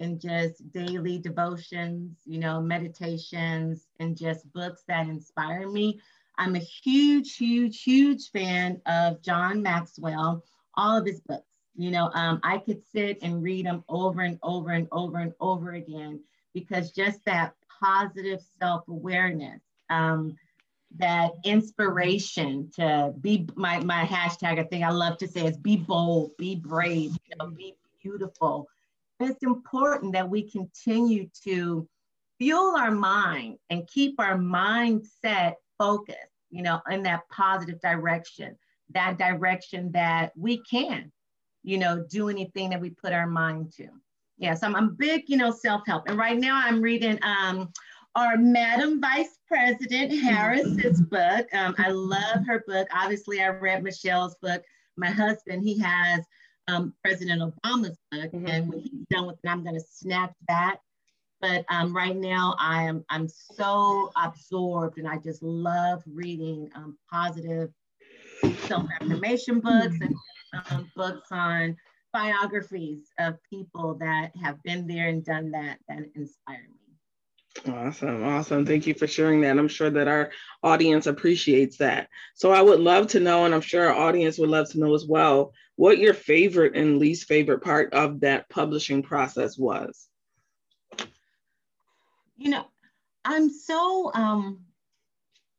and 0.00 0.20
just 0.20 0.70
daily 0.72 1.18
devotions, 1.18 2.16
you 2.24 2.38
know, 2.38 2.60
meditations, 2.60 3.86
and 4.00 4.16
just 4.16 4.50
books 4.52 4.82
that 4.88 5.06
inspire 5.06 5.68
me. 5.68 6.00
I'm 6.36 6.56
a 6.56 6.60
huge, 6.60 7.36
huge, 7.36 7.82
huge 7.82 8.30
fan 8.30 8.80
of 8.86 9.22
John 9.22 9.62
Maxwell, 9.62 10.44
all 10.74 10.98
of 10.98 11.06
his 11.06 11.20
books. 11.20 11.46
You 11.76 11.90
know, 11.90 12.10
um, 12.14 12.40
I 12.42 12.58
could 12.58 12.82
sit 12.84 13.18
and 13.22 13.42
read 13.42 13.66
them 13.66 13.84
over 13.88 14.22
and 14.22 14.38
over 14.42 14.70
and 14.70 14.88
over 14.92 15.18
and 15.18 15.32
over 15.40 15.72
again 15.72 16.20
because 16.54 16.92
just 16.92 17.24
that 17.24 17.54
positive 17.82 18.40
self 18.60 18.86
awareness, 18.88 19.60
um, 19.90 20.36
that 20.98 21.32
inspiration 21.44 22.70
to 22.76 23.12
be 23.20 23.48
my, 23.56 23.80
my 23.80 24.04
hashtag, 24.04 24.58
I 24.58 24.64
think 24.64 24.84
I 24.84 24.90
love 24.90 25.18
to 25.18 25.28
say 25.28 25.46
is 25.46 25.56
be 25.56 25.76
bold, 25.76 26.36
be 26.38 26.54
brave, 26.54 27.10
you 27.26 27.36
know, 27.38 27.48
be 27.48 27.74
beautiful. 28.02 28.68
It's 29.20 29.42
important 29.42 30.12
that 30.12 30.28
we 30.28 30.48
continue 30.48 31.28
to 31.44 31.88
fuel 32.38 32.76
our 32.76 32.90
mind 32.90 33.58
and 33.70 33.88
keep 33.88 34.20
our 34.20 34.36
mindset 34.36 35.54
focused, 35.78 36.18
you 36.50 36.62
know, 36.62 36.80
in 36.90 37.02
that 37.04 37.28
positive 37.28 37.80
direction, 37.80 38.56
that 38.90 39.18
direction 39.18 39.90
that 39.92 40.32
we 40.36 40.58
can, 40.58 41.10
you 41.62 41.78
know, 41.78 42.04
do 42.08 42.28
anything 42.28 42.70
that 42.70 42.80
we 42.80 42.90
put 42.90 43.12
our 43.12 43.26
mind 43.26 43.72
to. 43.76 43.88
Yes, 44.36 44.62
I'm, 44.62 44.74
I'm 44.74 44.94
big, 44.96 45.24
you 45.28 45.36
know, 45.36 45.52
self-help. 45.52 46.08
And 46.08 46.18
right 46.18 46.38
now 46.38 46.60
I'm 46.62 46.80
reading 46.80 47.18
um, 47.22 47.72
our 48.16 48.36
Madam 48.36 49.00
Vice 49.00 49.38
President 49.48 50.12
Harris's 50.20 51.00
book. 51.00 51.46
Um, 51.52 51.74
I 51.78 51.90
love 51.90 52.46
her 52.46 52.64
book. 52.66 52.88
Obviously, 52.94 53.42
I 53.42 53.48
read 53.48 53.82
Michelle's 53.82 54.36
book. 54.40 54.62
My 54.96 55.10
husband, 55.10 55.64
he 55.64 55.78
has 55.80 56.20
um, 56.68 56.94
President 57.02 57.42
Obama's 57.42 57.98
book, 58.10 58.32
mm-hmm. 58.32 58.46
and 58.46 58.68
when 58.68 58.80
he's 58.80 59.06
done 59.10 59.26
with 59.26 59.38
it, 59.42 59.48
I'm 59.48 59.64
going 59.64 59.74
to 59.74 59.84
snatch 59.90 60.32
that. 60.48 60.76
But 61.40 61.64
um, 61.68 61.94
right 61.94 62.16
now, 62.16 62.54
I 62.58 62.84
am 62.84 63.04
I'm 63.10 63.28
so 63.28 64.10
absorbed, 64.16 64.98
and 64.98 65.08
I 65.08 65.18
just 65.18 65.42
love 65.42 66.02
reading 66.06 66.70
um, 66.74 66.96
positive 67.10 67.70
self 68.66 68.86
affirmation 69.00 69.60
books 69.60 69.96
and 70.00 70.14
um, 70.70 70.90
books 70.94 71.28
on 71.32 71.76
biographies 72.12 73.08
of 73.18 73.36
people 73.50 73.94
that 73.94 74.30
have 74.40 74.62
been 74.62 74.86
there 74.86 75.08
and 75.08 75.24
done 75.24 75.50
that 75.50 75.78
that 75.88 76.04
inspire 76.14 76.62
me. 76.70 76.83
Awesome. 77.68 78.24
Awesome. 78.24 78.66
Thank 78.66 78.86
you 78.86 78.94
for 78.94 79.06
sharing 79.06 79.40
that. 79.42 79.58
I'm 79.58 79.68
sure 79.68 79.90
that 79.90 80.08
our 80.08 80.30
audience 80.62 81.06
appreciates 81.06 81.78
that. 81.78 82.08
So 82.34 82.50
I 82.50 82.60
would 82.60 82.80
love 82.80 83.08
to 83.08 83.20
know, 83.20 83.44
and 83.44 83.54
I'm 83.54 83.60
sure 83.60 83.88
our 83.88 83.94
audience 84.08 84.38
would 84.38 84.50
love 84.50 84.70
to 84.70 84.80
know 84.80 84.94
as 84.94 85.06
well, 85.06 85.52
what 85.76 85.98
your 85.98 86.14
favorite 86.14 86.76
and 86.76 86.98
least 86.98 87.26
favorite 87.26 87.62
part 87.62 87.94
of 87.94 88.20
that 88.20 88.48
publishing 88.48 89.02
process 89.02 89.56
was. 89.56 90.08
You 92.36 92.50
know, 92.50 92.66
I'm 93.24 93.48
so 93.48 94.10
um 94.14 94.60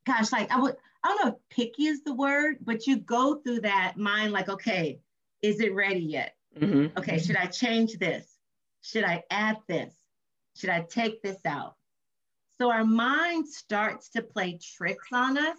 gosh, 0.06 0.30
like 0.32 0.50
I 0.50 0.60
would 0.60 0.76
I 1.02 1.08
don't 1.08 1.24
know 1.24 1.32
if 1.32 1.56
picky 1.56 1.86
is 1.86 2.02
the 2.04 2.14
word, 2.14 2.58
but 2.60 2.86
you 2.86 2.98
go 2.98 3.36
through 3.36 3.62
that 3.62 3.96
mind 3.96 4.32
like, 4.32 4.48
okay, 4.48 5.00
is 5.42 5.60
it 5.60 5.74
ready 5.74 6.00
yet? 6.00 6.34
Mm-hmm. 6.58 6.98
Okay, 6.98 7.18
should 7.18 7.36
I 7.36 7.46
change 7.46 7.98
this? 7.98 8.26
Should 8.82 9.04
I 9.04 9.24
add 9.30 9.56
this? 9.66 9.94
Should 10.56 10.70
I 10.70 10.82
take 10.82 11.22
this 11.22 11.38
out? 11.44 11.74
So 12.58 12.70
our 12.70 12.84
mind 12.84 13.46
starts 13.48 14.08
to 14.10 14.22
play 14.22 14.58
tricks 14.76 15.08
on 15.12 15.36
us. 15.36 15.58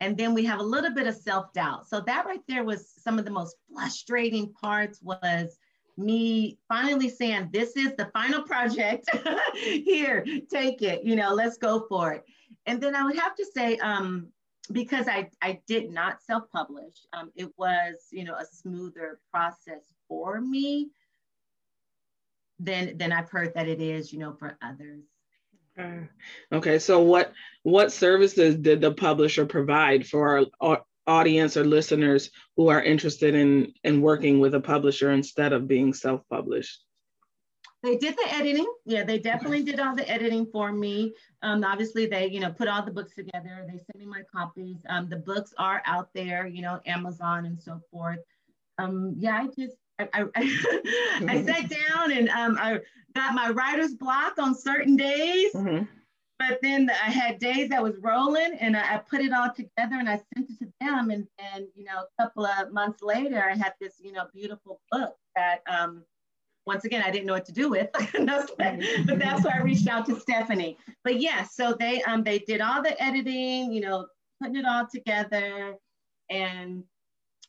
And 0.00 0.16
then 0.16 0.34
we 0.34 0.44
have 0.44 0.60
a 0.60 0.64
little 0.64 0.92
bit 0.92 1.06
of 1.06 1.14
self 1.14 1.52
doubt. 1.52 1.88
So 1.88 2.00
that 2.00 2.26
right 2.26 2.42
there 2.48 2.64
was 2.64 2.92
some 2.98 3.18
of 3.18 3.24
the 3.24 3.30
most 3.30 3.56
frustrating 3.72 4.52
parts 4.52 5.00
was 5.02 5.58
me 5.96 6.58
finally 6.68 7.08
saying, 7.08 7.48
this 7.52 7.76
is 7.76 7.94
the 7.96 8.10
final 8.12 8.42
project. 8.42 9.08
Here, 9.54 10.24
take 10.50 10.82
it, 10.82 11.04
you 11.04 11.16
know, 11.16 11.32
let's 11.32 11.56
go 11.56 11.86
for 11.88 12.12
it. 12.12 12.24
And 12.66 12.80
then 12.80 12.94
I 12.94 13.04
would 13.04 13.18
have 13.18 13.34
to 13.36 13.46
say, 13.54 13.78
um, 13.78 14.28
because 14.72 15.06
I, 15.08 15.30
I 15.40 15.60
did 15.66 15.90
not 15.90 16.22
self-publish, 16.22 16.94
um, 17.12 17.30
it 17.34 17.50
was, 17.56 18.08
you 18.10 18.24
know, 18.24 18.34
a 18.34 18.44
smoother 18.44 19.20
process 19.32 19.94
for 20.08 20.40
me 20.40 20.90
than, 22.58 22.98
than 22.98 23.12
I've 23.12 23.30
heard 23.30 23.54
that 23.54 23.68
it 23.68 23.80
is, 23.80 24.12
you 24.12 24.18
know, 24.18 24.34
for 24.34 24.58
others. 24.60 25.04
Okay, 26.52 26.78
so 26.78 27.00
what 27.00 27.32
what 27.62 27.92
services 27.92 28.56
did 28.56 28.80
the 28.80 28.92
publisher 28.92 29.44
provide 29.44 30.06
for 30.06 30.46
our 30.60 30.82
audience 31.06 31.56
or 31.56 31.64
listeners 31.64 32.30
who 32.56 32.68
are 32.68 32.82
interested 32.82 33.34
in 33.34 33.72
in 33.84 34.00
working 34.00 34.40
with 34.40 34.54
a 34.54 34.60
publisher 34.60 35.12
instead 35.12 35.52
of 35.52 35.68
being 35.68 35.92
self-published? 35.92 36.82
They 37.82 37.96
did 37.96 38.16
the 38.16 38.34
editing. 38.34 38.66
Yeah, 38.84 39.04
they 39.04 39.18
definitely 39.18 39.62
did 39.62 39.78
all 39.78 39.94
the 39.94 40.08
editing 40.08 40.46
for 40.46 40.72
me. 40.72 41.14
Um, 41.42 41.62
obviously, 41.62 42.06
they 42.06 42.28
you 42.28 42.40
know 42.40 42.50
put 42.50 42.68
all 42.68 42.84
the 42.84 42.90
books 42.90 43.14
together. 43.14 43.64
They 43.66 43.78
sent 43.78 43.98
me 43.98 44.06
my 44.06 44.22
copies. 44.34 44.78
Um, 44.88 45.08
the 45.08 45.16
books 45.16 45.52
are 45.58 45.82
out 45.84 46.08
there, 46.14 46.46
you 46.46 46.62
know, 46.62 46.80
Amazon 46.86 47.46
and 47.46 47.60
so 47.60 47.80
forth. 47.90 48.20
Um, 48.78 49.14
yeah, 49.18 49.36
I 49.36 49.46
just 49.46 49.76
I, 49.98 50.08
I, 50.14 50.28
I 51.28 51.44
sat 51.44 51.68
down 51.68 52.12
and 52.12 52.28
um, 52.28 52.58
I 52.60 52.80
got 53.14 53.34
my 53.34 53.50
writer's 53.50 53.94
block 53.94 54.38
on 54.38 54.54
certain 54.54 54.96
days. 54.96 55.52
Mm-hmm. 55.54 55.84
But 56.38 56.58
then 56.62 56.90
I 56.90 57.10
had 57.10 57.38
days 57.38 57.70
that 57.70 57.82
was 57.82 57.96
rolling 57.98 58.58
and 58.60 58.76
I, 58.76 58.96
I, 58.96 58.98
put 58.98 59.22
it 59.22 59.32
all 59.32 59.50
together 59.54 59.96
and 59.98 60.06
I 60.06 60.20
sent 60.34 60.50
it 60.50 60.58
to 60.58 60.72
them. 60.82 61.10
And 61.10 61.26
then, 61.38 61.66
you 61.74 61.84
know, 61.84 62.02
a 62.02 62.22
couple 62.22 62.44
of 62.44 62.72
months 62.72 63.02
later, 63.02 63.42
I 63.42 63.56
had 63.56 63.72
this, 63.80 63.94
you 63.98 64.12
know, 64.12 64.26
beautiful 64.34 64.82
book 64.90 65.16
that, 65.34 65.60
um, 65.66 66.04
once 66.66 66.84
again, 66.84 67.02
I 67.06 67.10
didn't 67.10 67.26
know 67.26 67.32
what 67.32 67.46
to 67.46 67.52
do 67.52 67.70
with, 67.70 67.88
but 67.92 68.10
that's 68.16 69.44
why 69.44 69.52
I 69.54 69.62
reached 69.62 69.86
out 69.88 70.04
to 70.06 70.18
Stephanie. 70.18 70.76
But 71.04 71.20
yes, 71.20 71.54
yeah, 71.58 71.66
so 71.70 71.76
they 71.78 72.02
um 72.02 72.24
they 72.24 72.40
did 72.40 72.60
all 72.60 72.82
the 72.82 73.00
editing, 73.00 73.72
you 73.72 73.80
know, 73.80 74.06
putting 74.42 74.56
it 74.56 74.66
all 74.66 74.86
together, 74.92 75.76
and 76.28 76.82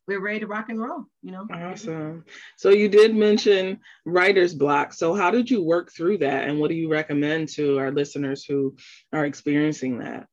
we're 0.08 0.22
ready 0.22 0.40
to 0.40 0.48
rock 0.48 0.70
and 0.70 0.82
roll, 0.82 1.06
you 1.22 1.32
know. 1.32 1.46
Awesome. 1.52 2.24
So 2.56 2.70
you 2.70 2.88
did 2.88 3.16
mention 3.16 3.80
writer's 4.06 4.56
block. 4.56 4.94
So 4.94 5.14
how 5.14 5.32
did 5.32 5.52
you 5.52 5.62
work 5.62 5.92
through 5.92 6.20
that 6.20 6.48
and 6.48 6.60
what 6.60 6.70
do 6.70 6.76
you 6.76 6.90
recommend 6.90 7.50
to 7.50 7.78
our 7.78 7.92
listeners 7.92 8.46
who 8.46 8.76
are 9.12 9.26
experiencing 9.26 10.00
that? 10.00 10.28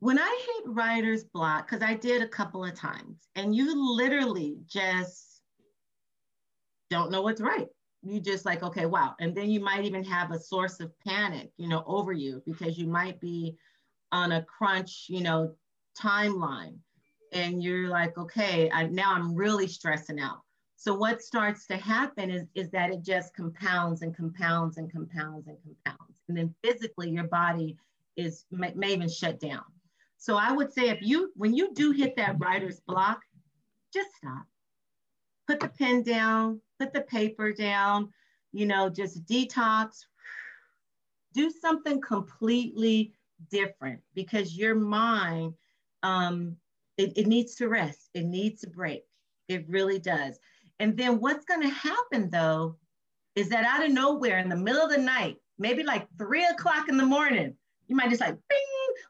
When 0.00 0.18
I 0.18 0.46
hit 0.46 0.64
writer's 0.66 1.22
block, 1.22 1.70
because 1.70 1.86
I 1.88 1.94
did 1.94 2.22
a 2.22 2.28
couple 2.28 2.64
of 2.64 2.74
times, 2.74 3.28
and 3.36 3.54
you 3.54 3.96
literally 3.96 4.56
just 4.66 5.40
don't 6.90 7.12
know 7.12 7.22
what's 7.22 7.40
right. 7.40 7.68
You 8.02 8.18
just 8.18 8.44
like, 8.44 8.64
okay, 8.64 8.86
wow. 8.86 9.14
And 9.20 9.32
then 9.32 9.48
you 9.48 9.60
might 9.60 9.84
even 9.84 10.02
have 10.02 10.32
a 10.32 10.40
source 10.40 10.80
of 10.80 10.90
panic, 11.06 11.52
you 11.56 11.68
know, 11.68 11.84
over 11.86 12.12
you 12.12 12.42
because 12.44 12.76
you 12.76 12.88
might 12.88 13.20
be 13.20 13.56
on 14.10 14.32
a 14.32 14.42
crunch, 14.42 15.06
you 15.08 15.22
know, 15.22 15.54
timeline. 16.00 16.76
And 17.32 17.62
you're 17.62 17.88
like 17.88 18.18
okay 18.18 18.70
I, 18.70 18.86
now 18.88 19.14
i'm 19.14 19.34
really 19.34 19.66
stressing 19.66 20.20
out. 20.20 20.40
So 20.76 20.94
what 20.94 21.22
starts 21.22 21.66
to 21.68 21.76
happen 21.76 22.30
is, 22.30 22.46
is 22.54 22.70
that 22.70 22.90
it 22.90 23.02
just 23.02 23.34
compounds 23.34 24.02
and 24.02 24.14
compounds 24.16 24.78
and 24.78 24.90
compounds 24.90 25.46
and 25.46 25.56
compounds. 25.62 26.18
And 26.28 26.36
then 26.36 26.54
physically 26.64 27.10
your 27.10 27.28
body 27.28 27.76
is 28.16 28.44
may, 28.50 28.72
may 28.74 28.92
even 28.92 29.08
shut 29.08 29.40
down. 29.40 29.64
So 30.18 30.36
i 30.36 30.52
would 30.52 30.72
say 30.72 30.88
if 30.88 31.00
you 31.00 31.32
when 31.36 31.54
you 31.54 31.72
do 31.74 31.92
hit 31.92 32.16
that 32.16 32.36
writer's 32.38 32.80
block 32.80 33.20
just 33.92 34.14
stop. 34.16 34.44
Put 35.46 35.60
the 35.60 35.68
pen 35.68 36.02
down 36.02 36.60
put 36.78 36.92
the 36.92 37.02
paper 37.02 37.52
down 37.52 38.12
you 38.52 38.66
know 38.66 38.88
just 38.88 39.24
detox. 39.24 40.04
Do 41.32 41.50
something 41.50 42.00
completely 42.00 43.14
different 43.50 44.00
because 44.14 44.56
your 44.56 44.74
mind 44.74 45.54
um, 46.02 46.56
it, 46.98 47.12
it 47.16 47.26
needs 47.26 47.54
to 47.56 47.68
rest. 47.68 48.10
It 48.14 48.24
needs 48.24 48.60
to 48.62 48.70
break. 48.70 49.02
It 49.48 49.64
really 49.68 49.98
does. 49.98 50.38
And 50.78 50.96
then 50.96 51.20
what's 51.20 51.44
going 51.44 51.62
to 51.62 51.68
happen 51.68 52.30
though 52.30 52.76
is 53.34 53.48
that 53.48 53.64
out 53.64 53.84
of 53.84 53.92
nowhere 53.92 54.38
in 54.38 54.48
the 54.48 54.56
middle 54.56 54.82
of 54.82 54.90
the 54.90 54.98
night, 54.98 55.36
maybe 55.58 55.82
like 55.82 56.06
three 56.18 56.44
o'clock 56.44 56.88
in 56.88 56.96
the 56.96 57.06
morning, 57.06 57.54
you 57.88 57.96
might 57.96 58.10
just 58.10 58.20
like 58.20 58.36
bing, 58.48 58.58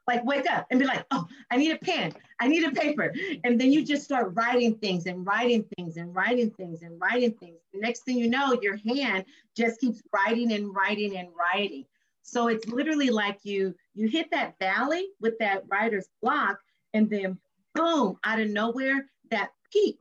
like 0.06 0.24
wake 0.24 0.50
up 0.50 0.66
and 0.70 0.80
be 0.80 0.86
like, 0.86 1.04
oh, 1.10 1.26
I 1.50 1.56
need 1.56 1.72
a 1.72 1.78
pen, 1.78 2.12
I 2.40 2.48
need 2.48 2.64
a 2.64 2.72
paper. 2.72 3.12
And 3.44 3.60
then 3.60 3.72
you 3.72 3.84
just 3.84 4.04
start 4.04 4.32
writing 4.34 4.76
things 4.76 5.06
and 5.06 5.26
writing 5.26 5.64
things 5.76 5.96
and 5.96 6.14
writing 6.14 6.50
things 6.50 6.82
and 6.82 7.00
writing 7.00 7.32
things. 7.32 7.58
The 7.72 7.80
next 7.80 8.04
thing 8.04 8.18
you 8.18 8.28
know, 8.28 8.58
your 8.60 8.76
hand 8.76 9.24
just 9.56 9.80
keeps 9.80 10.02
writing 10.12 10.52
and 10.52 10.74
writing 10.74 11.16
and 11.16 11.28
writing. 11.36 11.84
So 12.22 12.48
it's 12.48 12.66
literally 12.68 13.10
like 13.10 13.40
you 13.42 13.74
you 13.94 14.08
hit 14.08 14.30
that 14.30 14.58
valley 14.58 15.08
with 15.20 15.38
that 15.38 15.64
writer's 15.68 16.08
block 16.22 16.58
and 16.94 17.08
then 17.08 17.38
boom, 17.74 18.18
out 18.24 18.40
of 18.40 18.50
nowhere, 18.50 19.06
that 19.30 19.50
peak 19.72 19.98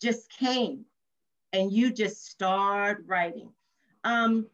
just 0.00 0.30
came 0.30 0.84
and 1.52 1.72
you 1.72 1.92
just 1.92 2.26
start 2.26 3.02
writing. 3.06 3.50
Um, 4.04 4.46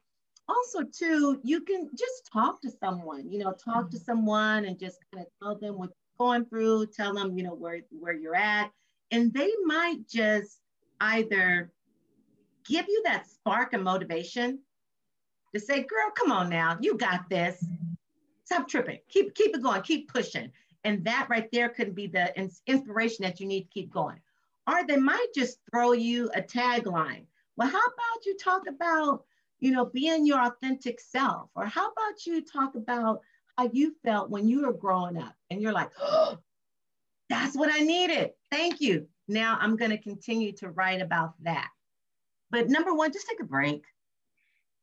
also, 0.49 0.83
too, 0.83 1.41
you 1.43 1.63
can 1.63 1.91
just 1.97 2.31
talk 2.33 2.61
to 2.63 2.71
someone, 2.71 3.31
you 3.31 3.39
know, 3.39 3.53
talk 3.53 3.91
to 3.91 3.99
someone 3.99 4.67
and 4.67 4.79
just 4.79 4.99
kind 5.13 5.27
of 5.27 5.33
tell 5.43 5.59
them 5.59 5.79
what 5.79 5.91
you're 5.91 6.27
going 6.27 6.45
through, 6.47 6.87
tell 6.87 7.15
them, 7.15 7.37
you 7.37 7.45
know, 7.45 7.55
where, 7.55 7.81
where 7.91 8.13
you're 8.15 8.37
at. 8.37 8.71
And 9.11 9.33
they 9.33 9.51
might 9.65 10.07
just 10.09 10.59
either 11.01 11.73
give 12.67 12.87
you 12.89 13.03
that 13.05 13.29
spark 13.29 13.73
of 13.73 13.83
motivation 13.83 14.59
to 15.55 15.61
say, 15.61 15.83
girl, 15.83 16.11
come 16.15 16.33
on 16.33 16.49
now, 16.49 16.77
you 16.81 16.97
got 16.97 17.29
this. 17.31 17.65
Stop 18.45 18.69
tripping. 18.69 18.99
Keep, 19.09 19.35
keep 19.35 19.57
it 19.57 19.63
going, 19.63 19.83
keep 19.83 20.13
pushing. 20.13 20.51
And 20.85 21.05
that 21.05 21.29
right 21.31 21.49
there 21.51 21.71
could 21.71 21.95
be 21.95 22.07
the 22.07 22.33
inspiration 22.67 23.25
that 23.25 23.41
you 23.41 23.47
need 23.47 23.63
to 23.63 23.71
keep 23.71 23.91
going. 23.91 24.21
Or 24.67 24.87
they 24.87 24.97
might 24.97 25.29
just 25.35 25.59
throw 25.71 25.93
you 25.93 26.31
a 26.35 26.43
tagline. 26.43 27.25
Well, 27.57 27.69
how 27.69 27.79
about 27.79 28.27
you 28.27 28.37
talk 28.37 28.63
about, 28.69 29.25
you 29.61 29.71
know, 29.71 29.87
being 29.87 30.27
your 30.27 30.41
authentic 30.41 31.01
self? 31.01 31.51
Or 31.55 31.67
how 31.67 31.91
about 31.91 32.27
you 32.27 32.43
talk 32.43 32.75
about 32.75 33.21
how 33.57 33.71
you 33.73 33.95
felt 34.05 34.31
when 34.31 34.49
you 34.49 34.67
were 34.67 34.73
growing 34.73 35.17
up? 35.17 35.35
And 35.51 35.61
you're 35.63 35.73
like, 35.73 35.91
oh, 36.01 36.39
that's 37.31 37.57
what 37.57 37.71
I 37.73 37.81
needed. 37.81 38.31
Thank 38.51 38.81
you. 38.81 39.07
Now 39.29 39.57
I'm 39.61 39.77
going 39.77 39.91
to 39.91 39.99
continue 39.99 40.53
to 40.53 40.71
write 40.71 41.01
about 41.01 41.35
that. 41.43 41.71
But 42.51 42.69
number 42.69 42.93
one, 42.95 43.13
just 43.13 43.29
take 43.29 43.41
a 43.41 43.45
break. 43.45 43.85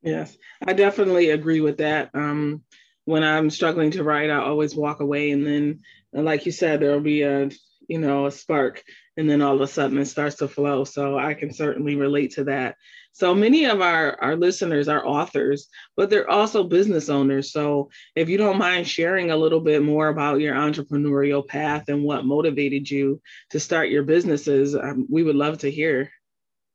Yes, 0.02 0.36
I 0.66 0.74
definitely 0.74 1.30
agree 1.30 1.62
with 1.62 1.78
that. 1.78 2.10
Um, 2.16 2.64
when 3.06 3.24
I'm 3.24 3.50
struggling 3.50 3.92
to 3.92 4.04
write, 4.04 4.30
I 4.30 4.38
always 4.38 4.76
walk 4.76 5.00
away, 5.00 5.32
and 5.32 5.46
then, 5.46 5.80
like 6.14 6.46
you 6.46 6.52
said, 6.52 6.80
there'll 6.80 7.00
be 7.02 7.24
a 7.24 7.50
you 7.88 8.00
know 8.00 8.26
a 8.26 8.32
spark, 8.32 8.84
and 9.18 9.30
then 9.30 9.42
all 9.42 9.56
of 9.56 9.62
a 9.62 9.68
sudden 9.68 9.98
it 9.98 10.06
starts 10.06 10.38
to 10.38 10.48
flow. 10.48 10.84
So 10.84 11.18
I 11.18 11.34
can 11.34 11.54
certainly 11.54 11.96
relate 11.96 12.36
to 12.36 12.46
that. 12.46 12.76
So 13.14 13.36
many 13.36 13.66
of 13.66 13.82
our 13.82 14.18
our 14.22 14.36
listeners 14.36 14.88
are 14.88 15.06
authors, 15.06 15.68
but 15.98 16.10
they're 16.10 16.30
also 16.30 16.64
business 16.64 17.10
owners. 17.10 17.52
So 17.52 17.90
if 18.16 18.30
you 18.30 18.38
don't 18.38 18.58
mind 18.58 18.88
sharing 18.88 19.32
a 19.32 19.38
little 19.38 19.60
bit 19.60 19.84
more 19.84 20.08
about 20.08 20.40
your 20.40 20.56
entrepreneurial 20.56 21.46
path 21.46 21.90
and 21.90 22.04
what 22.04 22.26
motivated 22.26 22.90
you 22.90 23.22
to 23.50 23.60
start 23.60 23.90
your 23.90 24.04
businesses, 24.04 24.76
um, 24.76 25.08
we 25.10 25.24
would 25.24 25.36
love 25.36 25.60
to 25.60 25.72
hear. 25.72 26.12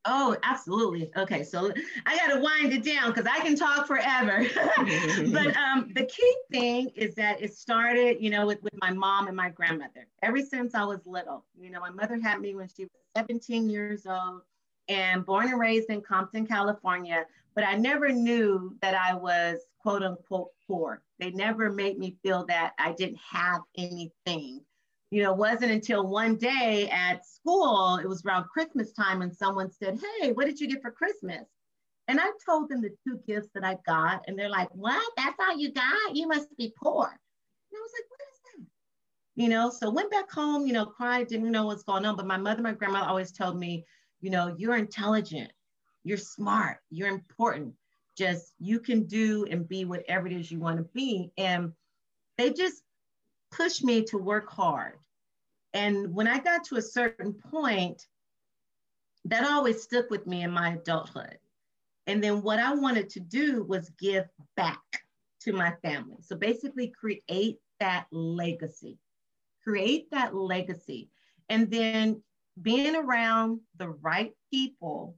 Oh, 0.08 0.36
absolutely. 0.42 1.10
Okay, 1.16 1.42
so 1.42 1.72
I 2.06 2.16
got 2.16 2.34
to 2.34 2.40
wind 2.40 2.72
it 2.72 2.84
down 2.84 3.12
because 3.12 3.26
I 3.26 3.40
can 3.40 3.56
talk 3.56 3.86
forever. 3.86 4.46
but 5.32 5.56
um, 5.56 5.90
the 5.94 6.04
key 6.08 6.36
thing 6.50 6.90
is 6.94 7.14
that 7.16 7.42
it 7.42 7.54
started, 7.54 8.18
you 8.20 8.30
know, 8.30 8.46
with, 8.46 8.62
with 8.62 8.74
my 8.80 8.92
mom 8.92 9.26
and 9.26 9.36
my 9.36 9.50
grandmother. 9.50 10.06
Ever 10.22 10.40
since 10.40 10.74
I 10.74 10.84
was 10.84 11.00
little, 11.06 11.44
you 11.58 11.70
know, 11.70 11.80
my 11.80 11.90
mother 11.90 12.20
had 12.20 12.40
me 12.40 12.54
when 12.54 12.68
she 12.68 12.84
was 12.84 12.92
17 13.16 13.68
years 13.68 14.06
old 14.06 14.42
and 14.88 15.26
born 15.26 15.48
and 15.48 15.58
raised 15.58 15.90
in 15.90 16.00
Compton, 16.00 16.46
California. 16.46 17.24
But 17.54 17.64
I 17.64 17.74
never 17.74 18.10
knew 18.10 18.76
that 18.82 18.94
I 18.94 19.14
was 19.14 19.58
quote 19.80 20.02
unquote 20.02 20.50
poor. 20.68 21.02
They 21.18 21.30
never 21.30 21.72
made 21.72 21.98
me 21.98 22.16
feel 22.22 22.44
that 22.46 22.74
I 22.78 22.92
didn't 22.92 23.18
have 23.32 23.62
anything 23.76 24.60
you 25.10 25.22
know, 25.22 25.32
it 25.32 25.38
wasn't 25.38 25.70
until 25.70 26.06
one 26.06 26.36
day 26.36 26.88
at 26.90 27.24
school, 27.24 27.96
it 28.02 28.08
was 28.08 28.24
around 28.24 28.48
Christmas 28.48 28.92
time, 28.92 29.22
and 29.22 29.34
someone 29.34 29.70
said, 29.70 29.98
Hey, 30.20 30.32
what 30.32 30.46
did 30.46 30.58
you 30.58 30.68
get 30.68 30.82
for 30.82 30.90
Christmas? 30.90 31.46
And 32.08 32.20
I 32.20 32.30
told 32.44 32.68
them 32.68 32.82
the 32.82 32.94
two 33.06 33.20
gifts 33.26 33.48
that 33.54 33.64
I 33.64 33.78
got, 33.86 34.24
and 34.26 34.38
they're 34.38 34.48
like, 34.48 34.68
What? 34.72 35.04
That's 35.16 35.36
all 35.40 35.56
you 35.56 35.72
got? 35.72 36.14
You 36.14 36.26
must 36.26 36.56
be 36.56 36.72
poor. 36.82 37.04
And 37.06 37.78
I 37.78 37.80
was 37.80 37.92
like, 37.94 38.10
What 38.10 38.20
is 38.20 38.40
that? 38.44 39.42
You 39.42 39.48
know, 39.48 39.70
so 39.70 39.90
went 39.90 40.10
back 40.10 40.30
home, 40.30 40.66
you 40.66 40.72
know, 40.72 40.86
cried, 40.86 41.28
didn't 41.28 41.52
know 41.52 41.66
what's 41.66 41.84
going 41.84 42.04
on. 42.04 42.16
But 42.16 42.26
my 42.26 42.36
mother, 42.36 42.62
my 42.62 42.72
grandma 42.72 43.04
always 43.06 43.30
told 43.30 43.58
me, 43.58 43.84
you 44.20 44.30
know, 44.30 44.54
you're 44.58 44.76
intelligent, 44.76 45.52
you're 46.02 46.16
smart, 46.16 46.78
you're 46.90 47.08
important. 47.08 47.74
Just 48.16 48.54
you 48.58 48.80
can 48.80 49.04
do 49.04 49.46
and 49.50 49.68
be 49.68 49.84
whatever 49.84 50.26
it 50.26 50.32
is 50.32 50.50
you 50.50 50.58
want 50.58 50.78
to 50.78 50.84
be. 50.94 51.30
And 51.36 51.72
they 52.38 52.50
just 52.50 52.82
pushed 53.50 53.84
me 53.84 54.04
to 54.04 54.18
work 54.18 54.50
hard. 54.50 54.94
And 55.74 56.14
when 56.14 56.26
I 56.26 56.38
got 56.38 56.64
to 56.64 56.76
a 56.76 56.82
certain 56.82 57.34
point, 57.34 58.06
that 59.24 59.44
always 59.44 59.82
stuck 59.82 60.10
with 60.10 60.26
me 60.26 60.42
in 60.42 60.50
my 60.50 60.74
adulthood. 60.74 61.38
And 62.06 62.22
then 62.22 62.42
what 62.42 62.58
I 62.58 62.74
wanted 62.74 63.08
to 63.10 63.20
do 63.20 63.64
was 63.64 63.90
give 63.98 64.26
back 64.56 64.80
to 65.40 65.52
my 65.52 65.72
family. 65.82 66.16
So 66.22 66.36
basically, 66.36 66.88
create 66.88 67.58
that 67.80 68.06
legacy, 68.10 68.98
create 69.62 70.10
that 70.12 70.34
legacy. 70.34 71.10
And 71.48 71.70
then 71.70 72.22
being 72.62 72.96
around 72.96 73.60
the 73.76 73.90
right 73.90 74.32
people, 74.52 75.16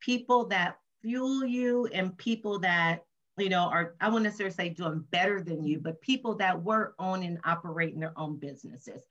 people 0.00 0.46
that 0.46 0.76
fuel 1.02 1.44
you 1.44 1.86
and 1.86 2.16
people 2.16 2.58
that 2.60 3.04
you 3.40 3.48
know, 3.48 3.64
are 3.64 3.94
I 4.00 4.08
wouldn't 4.08 4.24
necessarily 4.24 4.54
say 4.54 4.68
doing 4.70 5.04
better 5.10 5.42
than 5.42 5.64
you, 5.64 5.78
but 5.78 6.00
people 6.00 6.34
that 6.36 6.62
were 6.62 6.94
owning 6.98 7.30
and 7.30 7.40
operating 7.44 8.00
their 8.00 8.18
own 8.18 8.36
businesses, 8.36 9.02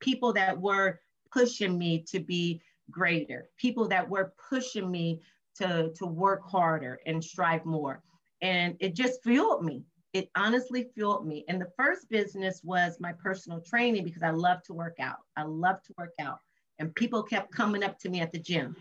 people 0.00 0.32
that 0.34 0.58
were 0.58 1.00
pushing 1.32 1.78
me 1.78 2.04
to 2.08 2.20
be 2.20 2.60
greater, 2.90 3.50
people 3.58 3.88
that 3.88 4.08
were 4.08 4.32
pushing 4.48 4.90
me 4.90 5.20
to, 5.56 5.92
to 5.94 6.06
work 6.06 6.48
harder 6.48 7.00
and 7.06 7.22
strive 7.22 7.64
more. 7.64 8.02
And 8.40 8.76
it 8.80 8.94
just 8.94 9.22
fueled 9.22 9.64
me. 9.64 9.84
It 10.12 10.30
honestly 10.36 10.88
fueled 10.94 11.26
me. 11.26 11.44
And 11.48 11.60
the 11.60 11.70
first 11.76 12.08
business 12.08 12.62
was 12.64 12.98
my 13.00 13.12
personal 13.12 13.60
training 13.60 14.04
because 14.04 14.22
I 14.22 14.30
love 14.30 14.62
to 14.64 14.72
work 14.72 14.96
out. 15.00 15.18
I 15.36 15.42
love 15.42 15.82
to 15.82 15.94
work 15.98 16.14
out. 16.20 16.38
And 16.78 16.94
people 16.94 17.22
kept 17.22 17.52
coming 17.52 17.82
up 17.82 17.98
to 18.00 18.08
me 18.08 18.20
at 18.20 18.32
the 18.32 18.38
gym. 18.38 18.76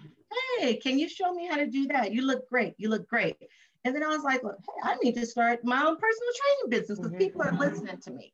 Hey, 0.60 0.76
can 0.76 1.00
you 1.00 1.10
show 1.10 1.34
me 1.34 1.48
how 1.48 1.58
to 1.58 1.68
do 1.68 1.88
that? 1.88 2.14
You 2.14 2.22
look 2.22 2.48
great. 2.48 2.76
You 2.78 2.90
look 2.90 3.08
great. 3.08 3.36
And 3.86 3.96
then 3.96 4.04
I 4.04 4.08
was 4.08 4.24
like, 4.24 4.44
well, 4.44 4.58
hey, 4.60 4.92
I 4.92 4.96
need 5.04 5.16
to 5.16 5.26
start 5.26 5.64
my 5.64 5.78
own 5.84 5.98
personal 5.98 6.32
training 6.36 6.70
business 6.70 7.00
because 7.00 7.12
mm-hmm. 7.12 7.20
people 7.20 7.42
are 7.44 7.54
listening 7.54 7.98
to 7.98 8.12
me. 8.12 8.34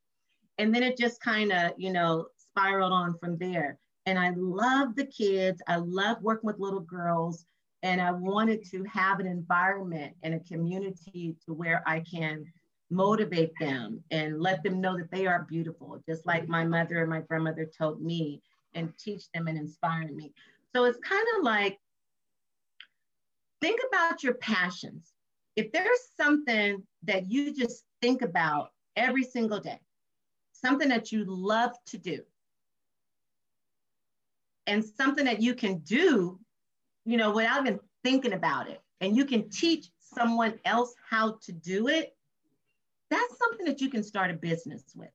And 0.57 0.73
then 0.73 0.83
it 0.83 0.97
just 0.97 1.21
kind 1.21 1.51
of, 1.51 1.73
you 1.77 1.91
know, 1.91 2.27
spiraled 2.37 2.91
on 2.93 3.17
from 3.17 3.37
there. 3.37 3.77
And 4.05 4.19
I 4.19 4.33
love 4.35 4.95
the 4.95 5.05
kids. 5.05 5.61
I 5.67 5.77
love 5.77 6.21
working 6.21 6.47
with 6.47 6.59
little 6.59 6.81
girls. 6.81 7.45
And 7.83 8.01
I 8.01 8.11
wanted 8.11 8.63
to 8.71 8.83
have 8.85 9.19
an 9.19 9.27
environment 9.27 10.15
and 10.23 10.33
a 10.33 10.39
community 10.39 11.35
to 11.45 11.53
where 11.53 11.83
I 11.85 11.99
can 11.99 12.45
motivate 12.89 13.51
them 13.59 14.01
and 14.11 14.39
let 14.39 14.63
them 14.63 14.79
know 14.79 14.97
that 14.97 15.11
they 15.11 15.25
are 15.25 15.45
beautiful, 15.49 16.01
just 16.07 16.25
like 16.25 16.47
my 16.47 16.63
mother 16.63 17.01
and 17.01 17.09
my 17.09 17.21
grandmother 17.21 17.65
told 17.77 18.01
me, 18.01 18.41
and 18.73 18.93
teach 18.97 19.29
them 19.31 19.47
and 19.47 19.57
inspire 19.57 20.07
me. 20.11 20.33
So 20.75 20.85
it's 20.85 20.99
kind 20.99 21.25
of 21.37 21.43
like 21.43 21.79
think 23.61 23.79
about 23.87 24.23
your 24.23 24.33
passions 24.35 25.12
if 25.55 25.71
there's 25.71 25.99
something 26.17 26.83
that 27.03 27.29
you 27.29 27.53
just 27.53 27.83
think 28.01 28.21
about 28.21 28.71
every 28.95 29.23
single 29.23 29.59
day, 29.59 29.79
something 30.51 30.89
that 30.89 31.11
you 31.11 31.25
love 31.25 31.71
to 31.87 31.97
do, 31.97 32.21
and 34.67 34.83
something 34.83 35.25
that 35.25 35.41
you 35.41 35.53
can 35.53 35.79
do, 35.79 36.39
you 37.05 37.17
know, 37.17 37.31
without 37.31 37.61
even 37.61 37.79
thinking 38.03 38.33
about 38.33 38.69
it, 38.69 38.81
and 39.01 39.15
you 39.15 39.25
can 39.25 39.49
teach 39.49 39.89
someone 39.99 40.59
else 40.65 40.95
how 41.09 41.37
to 41.41 41.51
do 41.51 41.87
it, 41.87 42.15
that's 43.09 43.37
something 43.37 43.65
that 43.65 43.81
you 43.81 43.89
can 43.89 44.03
start 44.03 44.31
a 44.31 44.33
business 44.33 44.83
with. 44.95 45.09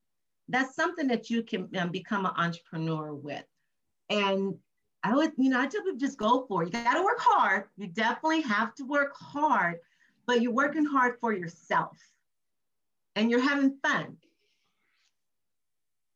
That's 0.49 0.75
something 0.75 1.09
that 1.09 1.31
you 1.31 1.43
can 1.43 1.69
um, 1.79 1.91
become 1.91 2.27
an 2.27 2.33
entrepreneur 2.37 3.15
with. 3.15 3.45
And 4.09 4.55
I 5.03 5.15
would, 5.15 5.33
you 5.37 5.51
know, 5.51 5.61
I 5.61 5.67
tell 5.67 5.83
people 5.83 5.99
just 5.99 6.19
go 6.19 6.47
for 6.47 6.63
it. 6.63 6.67
You 6.67 6.73
got 6.73 6.95
to 6.95 7.03
work 7.03 7.19
hard. 7.21 7.65
You 7.77 7.87
definitely 7.87 8.43
have 8.43 8.75
to 8.77 8.85
work 8.85 9.15
hard, 9.17 9.77
but 10.29 10.43
you're 10.43 10.53
working 10.53 10.85
hard 10.85 11.17
for 11.21 11.33
yourself 11.33 11.97
and 13.17 13.31
you're 13.31 13.41
having 13.41 13.79
fun. 13.83 14.19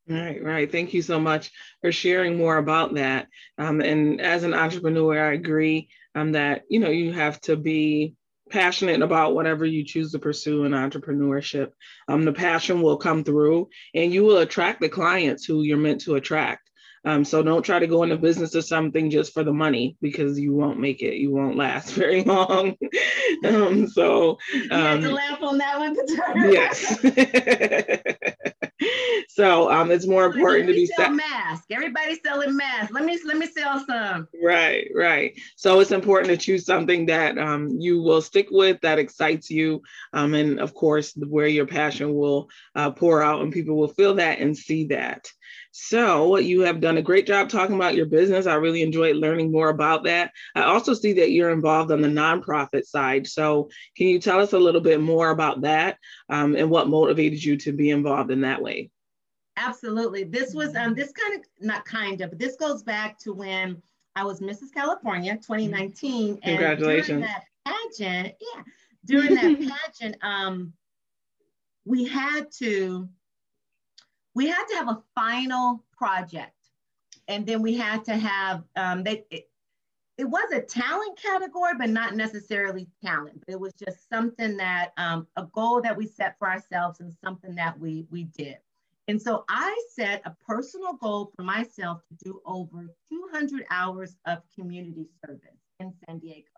Right, 0.07 0.45
right. 0.45 0.71
Thank 0.71 0.93
you 0.93 1.01
so 1.01 1.19
much 1.19 1.51
for 1.81 1.91
sharing 1.91 2.37
more 2.37 2.59
about 2.59 2.95
that. 2.95 3.29
Um, 3.57 3.81
and 3.81 4.21
as 4.21 4.45
an 4.45 4.53
entrepreneur, 4.53 5.31
I 5.31 5.33
agree 5.33 5.89
um, 6.15 6.33
that 6.33 6.65
you 6.69 6.79
know 6.81 6.91
you 6.91 7.13
have 7.13 7.41
to 7.43 7.57
be 7.57 8.15
passionate 8.51 9.01
about 9.01 9.35
whatever 9.35 9.65
you 9.65 9.83
choose 9.83 10.13
to 10.13 10.19
pursue 10.19 10.65
in 10.65 10.73
entrepreneurship. 10.73 11.71
Um, 12.07 12.25
the 12.25 12.33
passion 12.33 12.83
will 12.83 12.99
come 12.99 13.25
through, 13.25 13.71
and 13.95 14.13
you 14.13 14.25
will 14.25 14.39
attract 14.39 14.81
the 14.83 14.91
clients 14.91 15.47
who 15.47 15.63
you're 15.63 15.79
meant 15.79 16.03
to 16.03 16.17
attract. 16.17 16.69
Um, 17.05 17.25
so 17.25 17.43
don't 17.43 17.65
try 17.65 17.81
to 17.81 17.87
go 17.87 18.05
into 18.05 18.17
business 18.17 18.55
or 18.55 18.63
something 18.63 19.11
just 19.11 19.33
for 19.33 19.43
the 19.43 19.53
money 19.53 19.97
because 20.01 20.39
you 20.39 20.55
won't 20.55 20.79
make 20.79 21.03
it. 21.03 21.17
You 21.17 21.33
won't 21.33 21.57
last 21.57 21.93
very 21.95 22.23
long. 22.23 22.77
um, 23.45 23.89
so 23.89 24.39
um, 24.71 25.03
laugh 25.03 25.43
on 25.43 25.59
that 25.59 25.79
one, 25.79 25.97
Yes. 26.53 27.01
so 29.29 29.71
um, 29.71 29.91
it's 29.91 30.07
more 30.07 30.27
important 30.27 30.69
to 30.69 30.75
be 30.75 30.87
sell 30.87 31.07
set. 31.07 31.15
mask. 31.15 31.65
Everybody's 31.71 32.19
selling 32.25 32.57
masks. 32.57 32.93
Let 32.93 33.05
me 33.05 33.19
let 33.25 33.37
me 33.37 33.47
sell 33.47 33.85
some. 33.85 34.29
Right, 34.43 34.89
right. 34.95 35.39
So 35.57 35.81
it's 35.81 35.91
important 35.91 36.31
to 36.31 36.37
choose 36.37 36.65
something 36.65 37.07
that 37.07 37.39
um, 37.39 37.69
you 37.79 38.01
will 38.01 38.23
stick 38.23 38.49
with, 38.51 38.81
that 38.83 38.99
excites 38.99 39.51
you, 39.51 39.83
um, 40.13 40.35
and 40.35 40.61
of 40.61 40.75
course, 40.75 41.15
where 41.17 41.47
your 41.47 41.67
passion 41.67 42.15
will 42.15 42.49
uh, 42.77 42.91
pour 42.91 43.23
out, 43.23 43.43
and 43.43 43.53
people 43.53 43.77
will 43.77 43.89
feel 43.89 44.15
that 44.15 44.39
and 44.39 44.57
see 44.57 44.87
that. 44.87 45.29
So 45.73 46.37
you 46.37 46.61
have 46.61 46.81
done 46.81 46.99
a 46.99 47.03
great 47.03 47.27
job 47.27 47.49
talking 47.49 47.75
about 47.75 47.95
your 47.95 48.05
business. 48.05 48.47
I 48.47 48.55
really 48.55 48.83
enjoyed 48.83 49.17
learning 49.17 49.51
more 49.51 49.71
about 49.71 50.05
that. 50.05 50.31
I 50.55 50.65
also 50.65 50.93
see 50.93 51.15
that 51.15 51.31
you're 51.31 51.51
involved 51.51 51.91
on 51.91 52.03
the 52.03 52.09
nonprofit 52.09 52.85
side. 52.85 53.27
So 53.27 53.71
can 53.97 54.07
you 54.07 54.21
tell 54.21 54.39
us 54.39 54.53
a 54.53 54.59
little 54.59 54.83
bit 54.83 55.01
more 55.01 55.31
about 55.31 55.63
that 55.63 55.97
um, 56.29 56.57
and 56.57 56.69
what 56.69 56.89
motivated 56.89 57.43
you 57.43 57.57
to 57.57 57.73
be 57.73 57.89
involved 57.89 58.31
in 58.31 58.43
that 58.43 58.61
way? 58.61 58.91
Absolutely. 59.57 60.25
This 60.25 60.55
was 60.55 60.77
um, 60.77 60.95
this 60.95 61.11
kind 61.13 61.41
of 61.41 61.47
not 61.61 61.87
kind 61.87 62.21
of, 62.21 62.31
but 62.31 62.39
this 62.39 62.57
goes 62.57 62.83
back 62.83 63.19
to 63.21 63.33
when 63.33 63.83
I 64.15 64.25
was 64.25 64.41
Mrs. 64.41 64.73
California 64.75 65.35
2019. 65.37 66.39
Congratulations. 66.43 67.09
And 67.09 67.09
during 67.09 67.21
that 67.23 67.45
pageant, 67.65 68.35
yeah, 68.41 68.63
during 69.07 69.35
that 69.35 69.79
pageant, 70.01 70.17
um, 70.23 70.75
we 71.87 72.05
had 72.05 72.51
to 72.59 73.09
we 74.35 74.47
had 74.47 74.65
to 74.67 74.77
have 74.77 74.89
a 74.89 75.03
final 75.15 75.85
project. 75.97 76.57
And 77.29 77.47
then 77.47 77.63
we 77.63 77.77
had 77.77 78.05
to 78.07 78.17
have 78.17 78.65
um, 78.77 79.05
they 79.05 79.25
it, 79.31 79.49
it, 80.19 80.25
was 80.25 80.53
a 80.53 80.61
talent 80.61 81.19
category 81.21 81.73
but 81.79 81.91
not 81.91 82.15
necessarily 82.17 82.89
talent. 83.03 83.43
It 83.47 83.59
was 83.59 83.73
just 83.75 84.09
something 84.09 84.57
that 84.57 84.93
um, 84.97 85.27
a 85.37 85.45
goal 85.55 85.81
that 85.83 85.97
we 85.97 86.07
set 86.07 86.37
for 86.39 86.49
ourselves 86.51 87.01
and 87.01 87.13
something 87.25 87.55
that 87.55 87.79
we 87.79 88.07
we 88.11 88.25
did. 88.25 88.57
And 89.09 89.21
so 89.21 89.45
i 89.49 89.77
set 89.95 90.23
a 90.25 90.35
personal 90.47 90.95
goal 90.95 91.33
for 91.37 91.43
myself 91.43 92.03
to 92.09 92.25
do 92.25 92.41
over 92.47 92.89
200 93.11 93.65
hours 93.71 94.17
of 94.27 94.39
community 94.55 95.07
service 95.25 95.59
in 95.81 95.93
san 96.07 96.19
diego. 96.19 96.49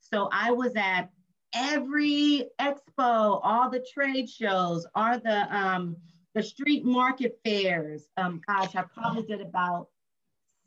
So 0.00 0.28
i 0.32 0.50
was 0.50 0.72
at 0.76 1.10
every 1.54 2.46
expo, 2.60 3.40
all 3.42 3.70
the 3.70 3.84
trade 3.92 4.28
shows, 4.28 4.86
all 4.94 5.18
the 5.18 5.56
um, 5.56 5.96
the 6.34 6.42
street 6.42 6.84
market 6.84 7.38
fairs. 7.44 8.08
Um, 8.16 8.40
gosh, 8.46 8.74
I 8.74 8.82
probably 8.82 9.22
did 9.22 9.40
about 9.40 9.88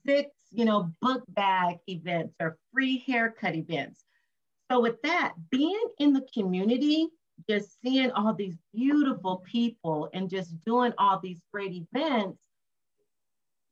six, 0.06 0.32
you 0.51 0.65
know, 0.65 0.91
book 1.01 1.23
bag 1.30 1.77
events 1.88 2.36
or 2.39 2.58
free 2.73 3.03
haircut 3.06 3.56
events. 3.56 4.03
So 4.71 4.80
with 4.80 5.01
that, 5.03 5.34
being 5.49 5.88
in 5.99 6.13
the 6.13 6.25
community, 6.34 7.08
just 7.49 7.80
seeing 7.82 8.12
all 8.12 8.34
these 8.34 8.58
beautiful 8.73 9.43
people 9.45 10.10
and 10.13 10.30
just 10.30 10.60
doing 10.65 10.93
all 10.97 11.19
these 11.19 11.41
great 11.53 11.73
events, 11.73 12.41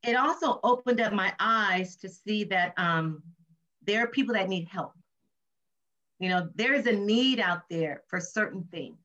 it 0.04 0.16
also 0.16 0.60
opened 0.64 1.02
up 1.02 1.14
my 1.14 1.34
eyes 1.40 1.96
to 1.98 2.10
see 2.10 2.44
that 2.46 2.74
um, 2.78 3.24
there 3.84 4.04
are 4.04 4.08
people 4.08 4.36
that 4.36 4.50
need 4.50 4.68
help. 4.68 4.94
You 6.20 6.30
know, 6.30 6.50
there's 6.56 6.86
a 6.86 6.94
need 6.94 7.40
out 7.40 7.64
there 7.70 8.04
for 8.08 8.20
certain 8.20 8.68
things. 8.72 9.05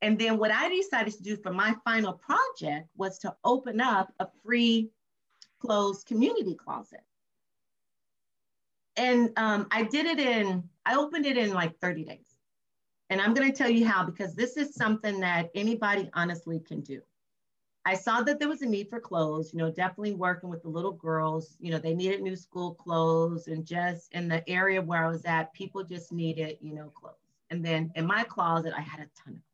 And 0.00 0.18
then 0.18 0.38
what 0.38 0.52
I 0.52 0.68
decided 0.68 1.14
to 1.14 1.22
do 1.22 1.36
for 1.36 1.52
my 1.52 1.74
final 1.84 2.12
project 2.12 2.88
was 2.96 3.18
to 3.20 3.34
open 3.44 3.80
up 3.80 4.12
a 4.20 4.28
free 4.44 4.90
closed 5.60 6.06
community 6.06 6.54
closet. 6.54 7.00
And 8.96 9.30
um, 9.36 9.66
I 9.70 9.84
did 9.84 10.06
it 10.06 10.18
in, 10.18 10.64
I 10.86 10.96
opened 10.96 11.26
it 11.26 11.36
in 11.36 11.52
like 11.52 11.78
30 11.80 12.04
days. 12.04 12.26
And 13.10 13.20
I'm 13.20 13.32
gonna 13.32 13.52
tell 13.52 13.70
you 13.70 13.86
how, 13.86 14.04
because 14.04 14.34
this 14.34 14.56
is 14.56 14.74
something 14.74 15.20
that 15.20 15.50
anybody 15.54 16.10
honestly 16.14 16.60
can 16.60 16.80
do. 16.80 17.00
I 17.84 17.94
saw 17.94 18.20
that 18.22 18.38
there 18.38 18.48
was 18.48 18.60
a 18.60 18.66
need 18.66 18.90
for 18.90 19.00
clothes, 19.00 19.52
you 19.52 19.58
know, 19.58 19.70
definitely 19.70 20.12
working 20.12 20.50
with 20.50 20.62
the 20.62 20.68
little 20.68 20.92
girls, 20.92 21.56
you 21.58 21.70
know, 21.70 21.78
they 21.78 21.94
needed 21.94 22.20
new 22.20 22.36
school 22.36 22.74
clothes 22.74 23.48
and 23.48 23.64
just 23.64 24.12
in 24.12 24.28
the 24.28 24.46
area 24.48 24.82
where 24.82 25.06
I 25.06 25.10
was 25.10 25.24
at, 25.24 25.54
people 25.54 25.82
just 25.82 26.12
needed, 26.12 26.58
you 26.60 26.74
know, 26.74 26.90
clothes. 26.90 27.14
And 27.50 27.64
then 27.64 27.90
in 27.94 28.04
my 28.04 28.24
closet, 28.24 28.74
I 28.76 28.82
had 28.82 29.00
a 29.00 29.08
ton 29.24 29.36
of. 29.36 29.47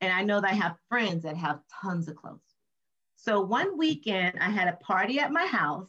And 0.00 0.12
I 0.12 0.22
know 0.22 0.40
that 0.40 0.50
I 0.50 0.54
have 0.54 0.76
friends 0.88 1.22
that 1.22 1.36
have 1.36 1.60
tons 1.82 2.08
of 2.08 2.16
clothes. 2.16 2.40
So 3.16 3.40
one 3.40 3.76
weekend 3.78 4.38
I 4.40 4.50
had 4.50 4.68
a 4.68 4.76
party 4.84 5.18
at 5.18 5.32
my 5.32 5.46
house 5.46 5.88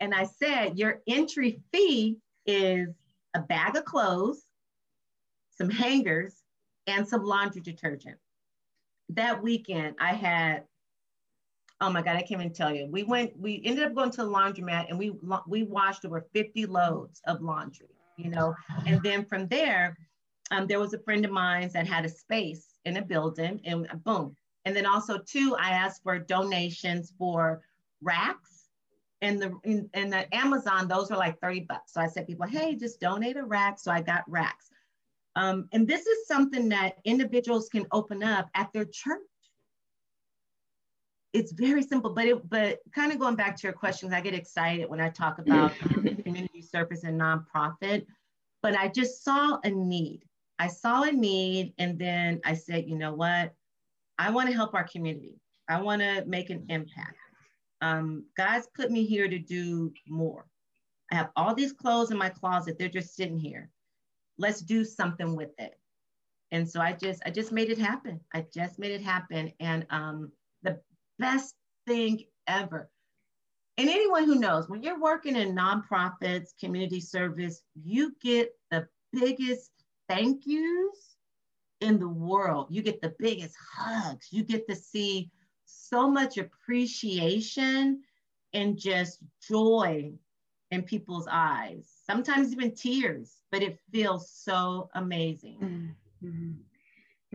and 0.00 0.14
I 0.14 0.24
said, 0.24 0.78
your 0.78 1.00
entry 1.06 1.60
fee 1.72 2.18
is 2.46 2.88
a 3.34 3.40
bag 3.40 3.76
of 3.76 3.84
clothes, 3.84 4.44
some 5.50 5.70
hangers, 5.70 6.42
and 6.86 7.06
some 7.06 7.24
laundry 7.24 7.62
detergent. 7.62 8.18
That 9.10 9.42
weekend 9.42 9.96
I 10.00 10.14
had 10.14 10.64
oh 11.82 11.90
my 11.90 12.00
God, 12.00 12.16
I 12.16 12.20
can't 12.20 12.40
even 12.40 12.52
tell 12.52 12.72
you. 12.72 12.86
We 12.86 13.02
went, 13.02 13.36
we 13.36 13.60
ended 13.64 13.84
up 13.84 13.94
going 13.94 14.12
to 14.12 14.22
the 14.22 14.30
laundromat 14.30 14.88
and 14.88 14.98
we 14.98 15.12
we 15.48 15.64
washed 15.64 16.04
over 16.04 16.24
50 16.32 16.66
loads 16.66 17.20
of 17.26 17.42
laundry, 17.42 17.88
you 18.16 18.30
know. 18.30 18.54
And 18.86 19.02
then 19.02 19.24
from 19.24 19.48
there, 19.48 19.98
um, 20.52 20.68
there 20.68 20.78
was 20.78 20.94
a 20.94 20.98
friend 21.00 21.24
of 21.24 21.32
mine 21.32 21.70
that 21.74 21.88
had 21.88 22.04
a 22.04 22.08
space 22.08 22.71
in 22.84 22.96
a 22.96 23.02
building 23.02 23.60
and 23.64 23.88
boom. 24.04 24.36
And 24.64 24.76
then 24.76 24.86
also 24.86 25.18
too, 25.18 25.56
I 25.58 25.70
asked 25.70 26.02
for 26.02 26.18
donations 26.18 27.12
for 27.18 27.62
racks 28.00 28.68
and 29.20 29.40
the 29.40 29.56
in, 29.64 29.88
in 29.94 30.10
the 30.10 30.32
Amazon, 30.34 30.88
those 30.88 31.10
are 31.10 31.16
like 31.16 31.40
30 31.40 31.60
bucks. 31.60 31.92
So 31.92 32.00
I 32.00 32.08
said 32.08 32.26
people, 32.26 32.46
hey, 32.46 32.74
just 32.74 33.00
donate 33.00 33.36
a 33.36 33.44
rack. 33.44 33.78
So 33.78 33.92
I 33.92 34.00
got 34.02 34.24
racks. 34.28 34.68
Um, 35.36 35.68
and 35.72 35.86
this 35.86 36.06
is 36.06 36.26
something 36.26 36.68
that 36.70 36.96
individuals 37.04 37.68
can 37.68 37.86
open 37.92 38.22
up 38.22 38.48
at 38.54 38.72
their 38.72 38.84
church 38.84 39.20
it's 41.32 41.52
very 41.52 41.82
simple, 41.82 42.10
but 42.10 42.26
it, 42.26 42.48
but 42.48 42.80
kind 42.94 43.12
of 43.12 43.18
going 43.18 43.36
back 43.36 43.56
to 43.56 43.62
your 43.62 43.72
questions, 43.72 44.12
I 44.12 44.20
get 44.20 44.34
excited 44.34 44.88
when 44.88 45.00
I 45.00 45.08
talk 45.08 45.38
about 45.38 45.74
community 46.24 46.62
service 46.62 47.04
and 47.04 47.20
nonprofit, 47.20 48.06
but 48.62 48.76
I 48.76 48.88
just 48.88 49.24
saw 49.24 49.58
a 49.64 49.70
need. 49.70 50.22
I 50.58 50.68
saw 50.68 51.02
a 51.02 51.12
need, 51.12 51.74
and 51.78 51.98
then 51.98 52.40
I 52.44 52.54
said, 52.54 52.88
you 52.88 52.96
know 52.96 53.14
what? 53.14 53.52
I 54.18 54.30
want 54.30 54.48
to 54.48 54.54
help 54.54 54.74
our 54.74 54.86
community. 54.86 55.40
I 55.68 55.80
want 55.80 56.02
to 56.02 56.24
make 56.26 56.50
an 56.50 56.66
impact. 56.68 57.16
Um, 57.80 58.24
God's 58.36 58.68
put 58.76 58.90
me 58.90 59.04
here 59.04 59.28
to 59.28 59.38
do 59.38 59.92
more. 60.06 60.46
I 61.10 61.16
have 61.16 61.30
all 61.36 61.54
these 61.54 61.72
clothes 61.72 62.10
in 62.10 62.18
my 62.18 62.28
closet. 62.28 62.78
They're 62.78 62.88
just 62.88 63.16
sitting 63.16 63.38
here. 63.38 63.70
Let's 64.38 64.60
do 64.60 64.84
something 64.84 65.36
with 65.36 65.50
it. 65.58 65.74
And 66.52 66.68
so 66.68 66.80
I 66.80 66.92
just, 66.92 67.22
I 67.26 67.30
just 67.30 67.50
made 67.50 67.70
it 67.70 67.78
happen. 67.78 68.20
I 68.34 68.46
just 68.54 68.78
made 68.78 68.92
it 68.92 69.02
happen. 69.02 69.52
And 69.58 69.86
um, 69.90 70.30
the 70.62 70.80
best 71.18 71.54
thing 71.86 72.24
ever. 72.46 72.88
And 73.78 73.88
anyone 73.88 74.24
who 74.24 74.36
knows, 74.36 74.68
when 74.68 74.82
you're 74.82 75.00
working 75.00 75.34
in 75.36 75.56
nonprofits, 75.56 76.50
community 76.60 77.00
service, 77.00 77.62
you 77.82 78.14
get 78.22 78.50
the 78.70 78.86
biggest 79.12 79.70
thank 80.08 80.46
yous 80.46 81.16
in 81.80 81.98
the 81.98 82.08
world. 82.08 82.68
You 82.70 82.82
get 82.82 83.00
the 83.00 83.14
biggest 83.18 83.56
hugs. 83.76 84.28
You 84.30 84.44
get 84.44 84.68
to 84.68 84.76
see 84.76 85.30
so 85.64 86.08
much 86.10 86.38
appreciation 86.38 88.02
and 88.52 88.78
just 88.78 89.18
joy 89.48 90.12
in 90.70 90.82
people's 90.82 91.28
eyes, 91.30 91.86
sometimes 92.06 92.52
even 92.52 92.74
tears, 92.74 93.42
but 93.50 93.62
it 93.62 93.78
feels 93.92 94.30
so 94.30 94.88
amazing. 94.94 95.94
Mm-hmm. 96.24 96.52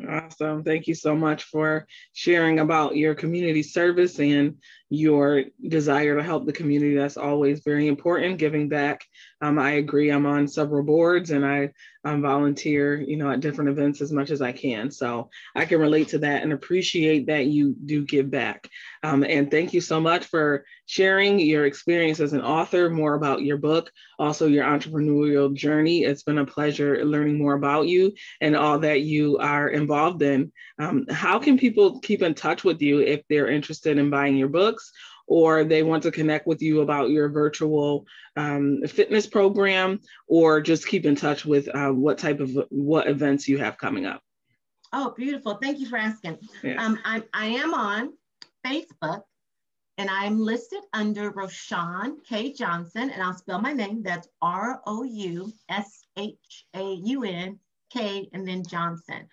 Awesome. 0.10 0.64
Thank 0.64 0.88
you 0.88 0.94
so 0.94 1.16
much 1.16 1.44
for 1.44 1.88
sharing 2.14 2.60
about 2.60 2.96
your 2.96 3.16
community 3.16 3.64
service 3.64 4.20
and 4.20 4.56
your 4.90 5.44
desire 5.68 6.16
to 6.16 6.24
help 6.24 6.46
the 6.46 6.54
community. 6.54 6.96
That's 6.96 7.18
always 7.18 7.60
very 7.60 7.88
important, 7.88 8.38
giving 8.38 8.70
back. 8.70 9.06
Um, 9.42 9.60
I 9.60 9.72
agree. 9.72 10.10
I'm 10.10 10.26
on 10.26 10.48
several 10.48 10.84
boards 10.84 11.32
and 11.32 11.46
I 11.46 11.72
um, 12.08 12.22
volunteer, 12.22 13.00
you 13.00 13.18
know, 13.18 13.30
at 13.30 13.42
different 13.42 13.70
events 13.70 14.02
as 14.02 14.12
much 14.12 14.32
as 14.32 14.42
I 14.42 14.54
can. 14.54 14.90
So 14.90 15.30
I 15.56 15.66
can 15.66 15.80
relate 15.80 16.10
to 16.10 16.20
that 16.20 16.42
and 16.42 16.54
appreciate 16.54 17.28
that 17.28 17.48
you 17.48 17.76
do 17.86 18.06
give 18.06 18.32
back. 18.32 18.70
Um, 19.04 19.24
and 19.24 19.52
thank 19.52 19.74
you 19.74 19.82
so 19.82 20.00
much 20.00 20.26
for 20.26 20.66
sharing 20.86 21.38
your 21.40 21.66
experience 21.66 22.22
as 22.22 22.32
an 22.32 22.42
author, 22.42 22.90
more 22.90 23.16
about 23.16 23.42
your 23.42 23.58
book, 23.58 23.92
also 24.18 24.48
your 24.48 24.64
entrepreneurial 24.64 25.54
journey. 25.54 26.04
It's 26.04 26.24
been 26.24 26.38
a 26.38 26.46
pleasure 26.46 27.04
learning 27.04 27.38
more 27.38 27.56
about 27.56 27.88
you 27.88 28.14
and 28.40 28.56
all 28.56 28.80
that 28.80 29.02
you 29.02 29.38
are 29.38 29.68
involved 29.68 30.22
in. 30.22 30.52
Um, 30.80 31.06
how 31.10 31.40
can 31.40 31.58
people 31.58 32.00
keep 32.00 32.22
in 32.22 32.34
touch 32.34 32.64
with 32.64 32.82
you 32.82 33.00
if 33.00 33.22
they're 33.28 33.50
interested 33.50 33.98
in 33.98 34.10
buying 34.10 34.38
your 34.38 34.48
books 34.78 34.92
or 35.28 35.64
they 35.64 35.84
want 35.84 36.04
to 36.04 36.12
connect 36.12 36.46
with 36.48 36.62
you 36.62 36.82
about 36.82 37.10
your 37.10 37.30
virtual 37.30 38.06
um, 38.36 38.82
fitness 38.88 39.26
program 39.28 40.00
or 40.28 40.62
just 40.62 40.88
keep 40.88 41.06
in 41.06 41.16
touch 41.16 41.46
with 41.46 41.68
uh, 41.76 41.90
what 41.90 42.18
type 42.18 42.40
of 42.40 42.52
what 42.70 43.08
events 43.08 43.48
you 43.48 43.58
have 43.58 43.78
coming 43.78 44.06
up. 44.06 44.22
Oh 44.94 45.14
beautiful. 45.18 45.56
Thank 45.56 45.80
you 45.80 45.88
for 45.88 45.98
asking. 45.98 46.38
Um, 46.78 47.00
I, 47.04 47.24
I 47.34 47.48
am 47.48 47.74
on 47.74 48.14
facebook 48.66 49.24
and 49.98 50.10
i'm 50.10 50.40
listed 50.40 50.82
under 50.94 51.32
Roushaun 51.32 52.16
k. 52.28 52.52
Johnson 52.54 53.10
and 53.10 53.22
i'll 53.22 53.34
spell 53.34 53.62
my 53.62 53.74
name. 53.74 54.02
That's 54.04 54.28
r-o-u-s-h-a-u-n 54.42 55.60
k 57.94 58.30
and 58.34 58.48
then 58.48 58.64
johnson. 58.66 59.28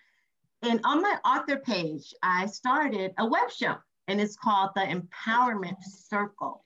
And 0.63 0.81
on 0.85 1.03
my 1.03 1.17
author 1.25 1.59
page 1.59 2.15
i 2.23 2.47
started 2.47 3.13
a 3.19 3.27
web 3.27 3.51
show 3.51 3.77
and 4.09 4.21
it's 4.21 4.37
called 4.37 4.71
the 4.75 4.83
Empowerment 4.83 5.83
Circle. 5.83 6.65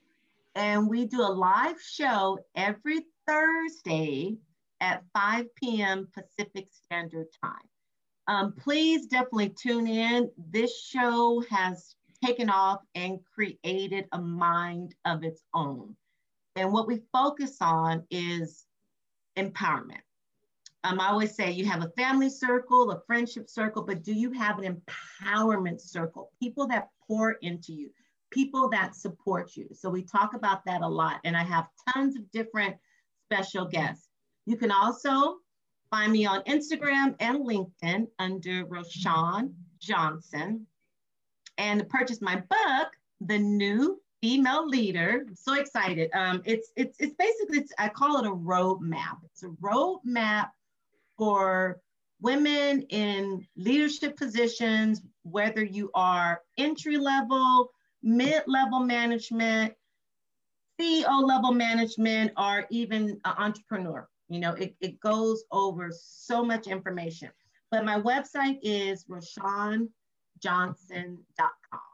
And 0.55 0.89
we 0.89 1.05
do 1.05 1.21
a 1.21 1.23
live 1.23 1.81
show 1.81 2.39
every 2.55 3.05
Thursday 3.27 4.37
at 4.81 5.03
5 5.13 5.45
p.m. 5.55 6.07
Pacific 6.13 6.67
Standard 6.71 7.27
Time. 7.43 7.53
Um, 8.27 8.53
please 8.53 9.07
definitely 9.07 9.49
tune 9.49 9.87
in. 9.87 10.29
This 10.51 10.83
show 10.83 11.43
has 11.49 11.95
taken 12.23 12.49
off 12.49 12.81
and 12.95 13.19
created 13.33 14.05
a 14.11 14.21
mind 14.21 14.95
of 15.05 15.23
its 15.23 15.43
own. 15.53 15.95
And 16.55 16.73
what 16.73 16.87
we 16.87 17.01
focus 17.13 17.57
on 17.61 18.03
is 18.11 18.65
empowerment. 19.37 20.01
Um, 20.83 20.99
I 21.01 21.07
always 21.09 21.35
say 21.35 21.51
you 21.51 21.65
have 21.65 21.83
a 21.83 21.89
family 21.97 22.29
circle, 22.29 22.91
a 22.91 23.01
friendship 23.05 23.49
circle, 23.49 23.83
but 23.83 24.01
do 24.03 24.13
you 24.13 24.31
have 24.31 24.59
an 24.59 24.81
empowerment 25.23 25.81
circle? 25.81 26.31
People 26.39 26.67
that 26.67 26.87
pour 27.05 27.33
into 27.41 27.73
you, 27.73 27.89
people 28.31 28.69
that 28.69 28.95
support 28.95 29.57
you. 29.57 29.67
So 29.73 29.89
we 29.89 30.03
talk 30.03 30.35
about 30.35 30.63
that 30.65 30.81
a 30.81 30.87
lot, 30.87 31.19
and 31.25 31.35
I 31.35 31.43
have 31.43 31.67
tons 31.89 32.15
of 32.15 32.31
different 32.31 32.77
special 33.25 33.65
guests. 33.65 34.07
You 34.45 34.55
can 34.55 34.71
also 34.71 35.37
find 35.91 36.13
me 36.13 36.25
on 36.25 36.43
Instagram 36.43 37.15
and 37.19 37.39
LinkedIn 37.39 38.07
under 38.19 38.65
Roushaun 38.65 39.53
Johnson 39.81 40.65
and 41.57 41.89
purchase 41.89 42.21
my 42.21 42.37
book, 42.37 42.87
The 43.19 43.37
New 43.37 44.01
Female 44.21 44.67
Leader. 44.67 45.25
I'm 45.27 45.35
so 45.35 45.55
excited. 45.55 46.09
Um, 46.13 46.41
it's, 46.45 46.71
it's, 46.77 46.97
it's 46.99 47.15
basically, 47.15 47.59
it's, 47.59 47.73
I 47.77 47.89
call 47.89 48.17
it 48.17 48.27
a 48.27 48.31
roadmap. 48.31 49.17
It's 49.25 49.43
a 49.43 49.49
roadmap 49.61 50.49
for 51.19 51.79
women 52.21 52.81
in 52.83 53.45
leadership 53.55 54.17
positions, 54.17 55.01
whether 55.23 55.63
you 55.63 55.91
are 55.93 56.41
entry 56.57 56.97
level, 56.97 57.69
mid 58.01 58.41
level 58.47 58.79
management, 58.79 59.73
CEO 60.79 61.27
level 61.27 61.51
management, 61.51 62.31
or 62.37 62.65
even 62.71 63.19
an 63.25 63.33
entrepreneur. 63.37 64.07
You 64.29 64.39
know, 64.39 64.53
it, 64.53 64.75
it 64.79 64.99
goes 65.01 65.43
over 65.51 65.89
so 65.91 66.43
much 66.43 66.67
information. 66.67 67.29
But 67.69 67.85
my 67.85 67.99
website 67.99 68.59
is 68.63 69.05
RoushaunJohnson.com. 69.05 71.88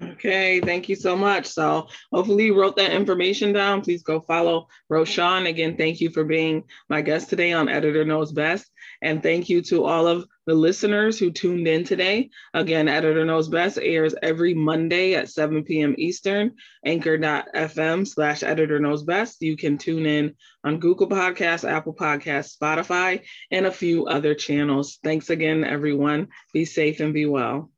Okay, 0.00 0.60
thank 0.60 0.88
you 0.88 0.94
so 0.94 1.16
much. 1.16 1.46
So 1.46 1.88
hopefully 2.12 2.46
you 2.46 2.58
wrote 2.58 2.76
that 2.76 2.92
information 2.92 3.52
down. 3.52 3.80
Please 3.80 4.04
go 4.04 4.20
follow 4.20 4.68
Roushaun. 4.90 5.48
Again, 5.48 5.76
thank 5.76 6.00
you 6.00 6.10
for 6.10 6.22
being 6.22 6.64
my 6.88 7.02
guest 7.02 7.30
today 7.30 7.52
on 7.52 7.68
Editor 7.68 8.04
Knows 8.04 8.30
Best. 8.30 8.70
And 9.02 9.22
thank 9.22 9.48
you 9.48 9.60
to 9.62 9.84
all 9.84 10.06
of 10.06 10.24
the 10.46 10.54
listeners 10.54 11.18
who 11.18 11.32
tuned 11.32 11.66
in 11.66 11.82
today. 11.82 12.30
Again, 12.54 12.86
Editor 12.86 13.24
Knows 13.24 13.48
Best 13.48 13.76
airs 13.80 14.14
every 14.22 14.54
Monday 14.54 15.14
at 15.14 15.30
7 15.30 15.64
p.m. 15.64 15.96
Eastern, 15.98 16.54
anchor.fm 16.84 18.06
slash 18.06 18.44
editor 18.44 18.78
knows 18.78 19.02
best. 19.02 19.42
You 19.42 19.56
can 19.56 19.78
tune 19.78 20.06
in 20.06 20.36
on 20.62 20.78
Google 20.78 21.08
Podcasts, 21.08 21.68
Apple 21.68 21.94
Podcasts, 21.94 22.56
Spotify, 22.56 23.24
and 23.50 23.66
a 23.66 23.72
few 23.72 24.06
other 24.06 24.34
channels. 24.34 24.98
Thanks 25.02 25.28
again, 25.28 25.64
everyone. 25.64 26.28
Be 26.52 26.64
safe 26.64 27.00
and 27.00 27.12
be 27.12 27.26
well. 27.26 27.70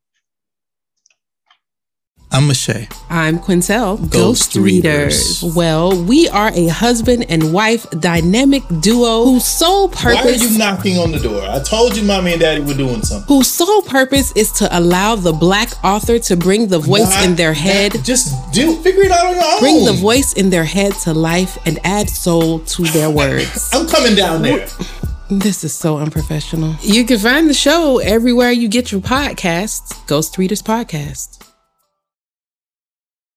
I'm 2.33 2.47
Mache. 2.47 2.87
I'm 3.09 3.39
Quintel. 3.39 3.97
Ghost, 3.97 4.13
Ghost 4.13 4.55
Readers. 4.55 5.43
Readers. 5.43 5.55
Well, 5.55 6.01
we 6.01 6.29
are 6.29 6.49
a 6.53 6.67
husband 6.67 7.25
and 7.27 7.53
wife 7.53 7.85
dynamic 7.99 8.63
duo 8.79 9.25
whose 9.25 9.43
sole 9.45 9.89
purpose. 9.89 10.23
Why 10.23 10.31
are 10.31 10.49
you 10.49 10.57
knocking 10.57 10.97
on 10.97 11.11
the 11.11 11.19
door? 11.19 11.41
I 11.43 11.61
told 11.61 11.97
you 11.97 12.03
mommy 12.03 12.31
and 12.31 12.39
daddy 12.39 12.61
were 12.61 12.73
doing 12.73 13.01
something. 13.01 13.27
Whose 13.27 13.49
sole 13.49 13.81
purpose 13.81 14.31
is 14.37 14.49
to 14.53 14.79
allow 14.79 15.17
the 15.17 15.33
black 15.33 15.71
author 15.83 16.19
to 16.19 16.37
bring 16.37 16.67
the 16.67 16.79
voice 16.79 17.09
not, 17.09 17.25
in 17.25 17.35
their 17.35 17.53
head. 17.53 18.01
Just 18.05 18.53
do 18.53 18.77
figure 18.81 19.03
it 19.03 19.11
out 19.11 19.25
on 19.25 19.35
your 19.35 19.43
own. 19.43 19.59
Bring 19.59 19.85
the 19.85 19.99
voice 19.99 20.31
in 20.31 20.49
their 20.49 20.63
head 20.63 20.93
to 21.03 21.13
life 21.13 21.57
and 21.65 21.79
add 21.83 22.09
soul 22.09 22.59
to 22.59 22.83
their 22.83 23.09
words. 23.09 23.69
I'm 23.73 23.87
coming 23.87 24.15
down 24.15 24.41
there. 24.43 24.65
This 25.29 25.65
is 25.65 25.73
so 25.73 25.97
unprofessional. 25.97 26.77
You 26.81 27.05
can 27.05 27.19
find 27.19 27.49
the 27.49 27.53
show 27.53 27.99
everywhere 27.99 28.51
you 28.51 28.69
get 28.69 28.91
your 28.93 29.01
podcasts. 29.01 30.05
Ghost 30.07 30.37
Readers 30.37 30.61
Podcast. 30.61 31.40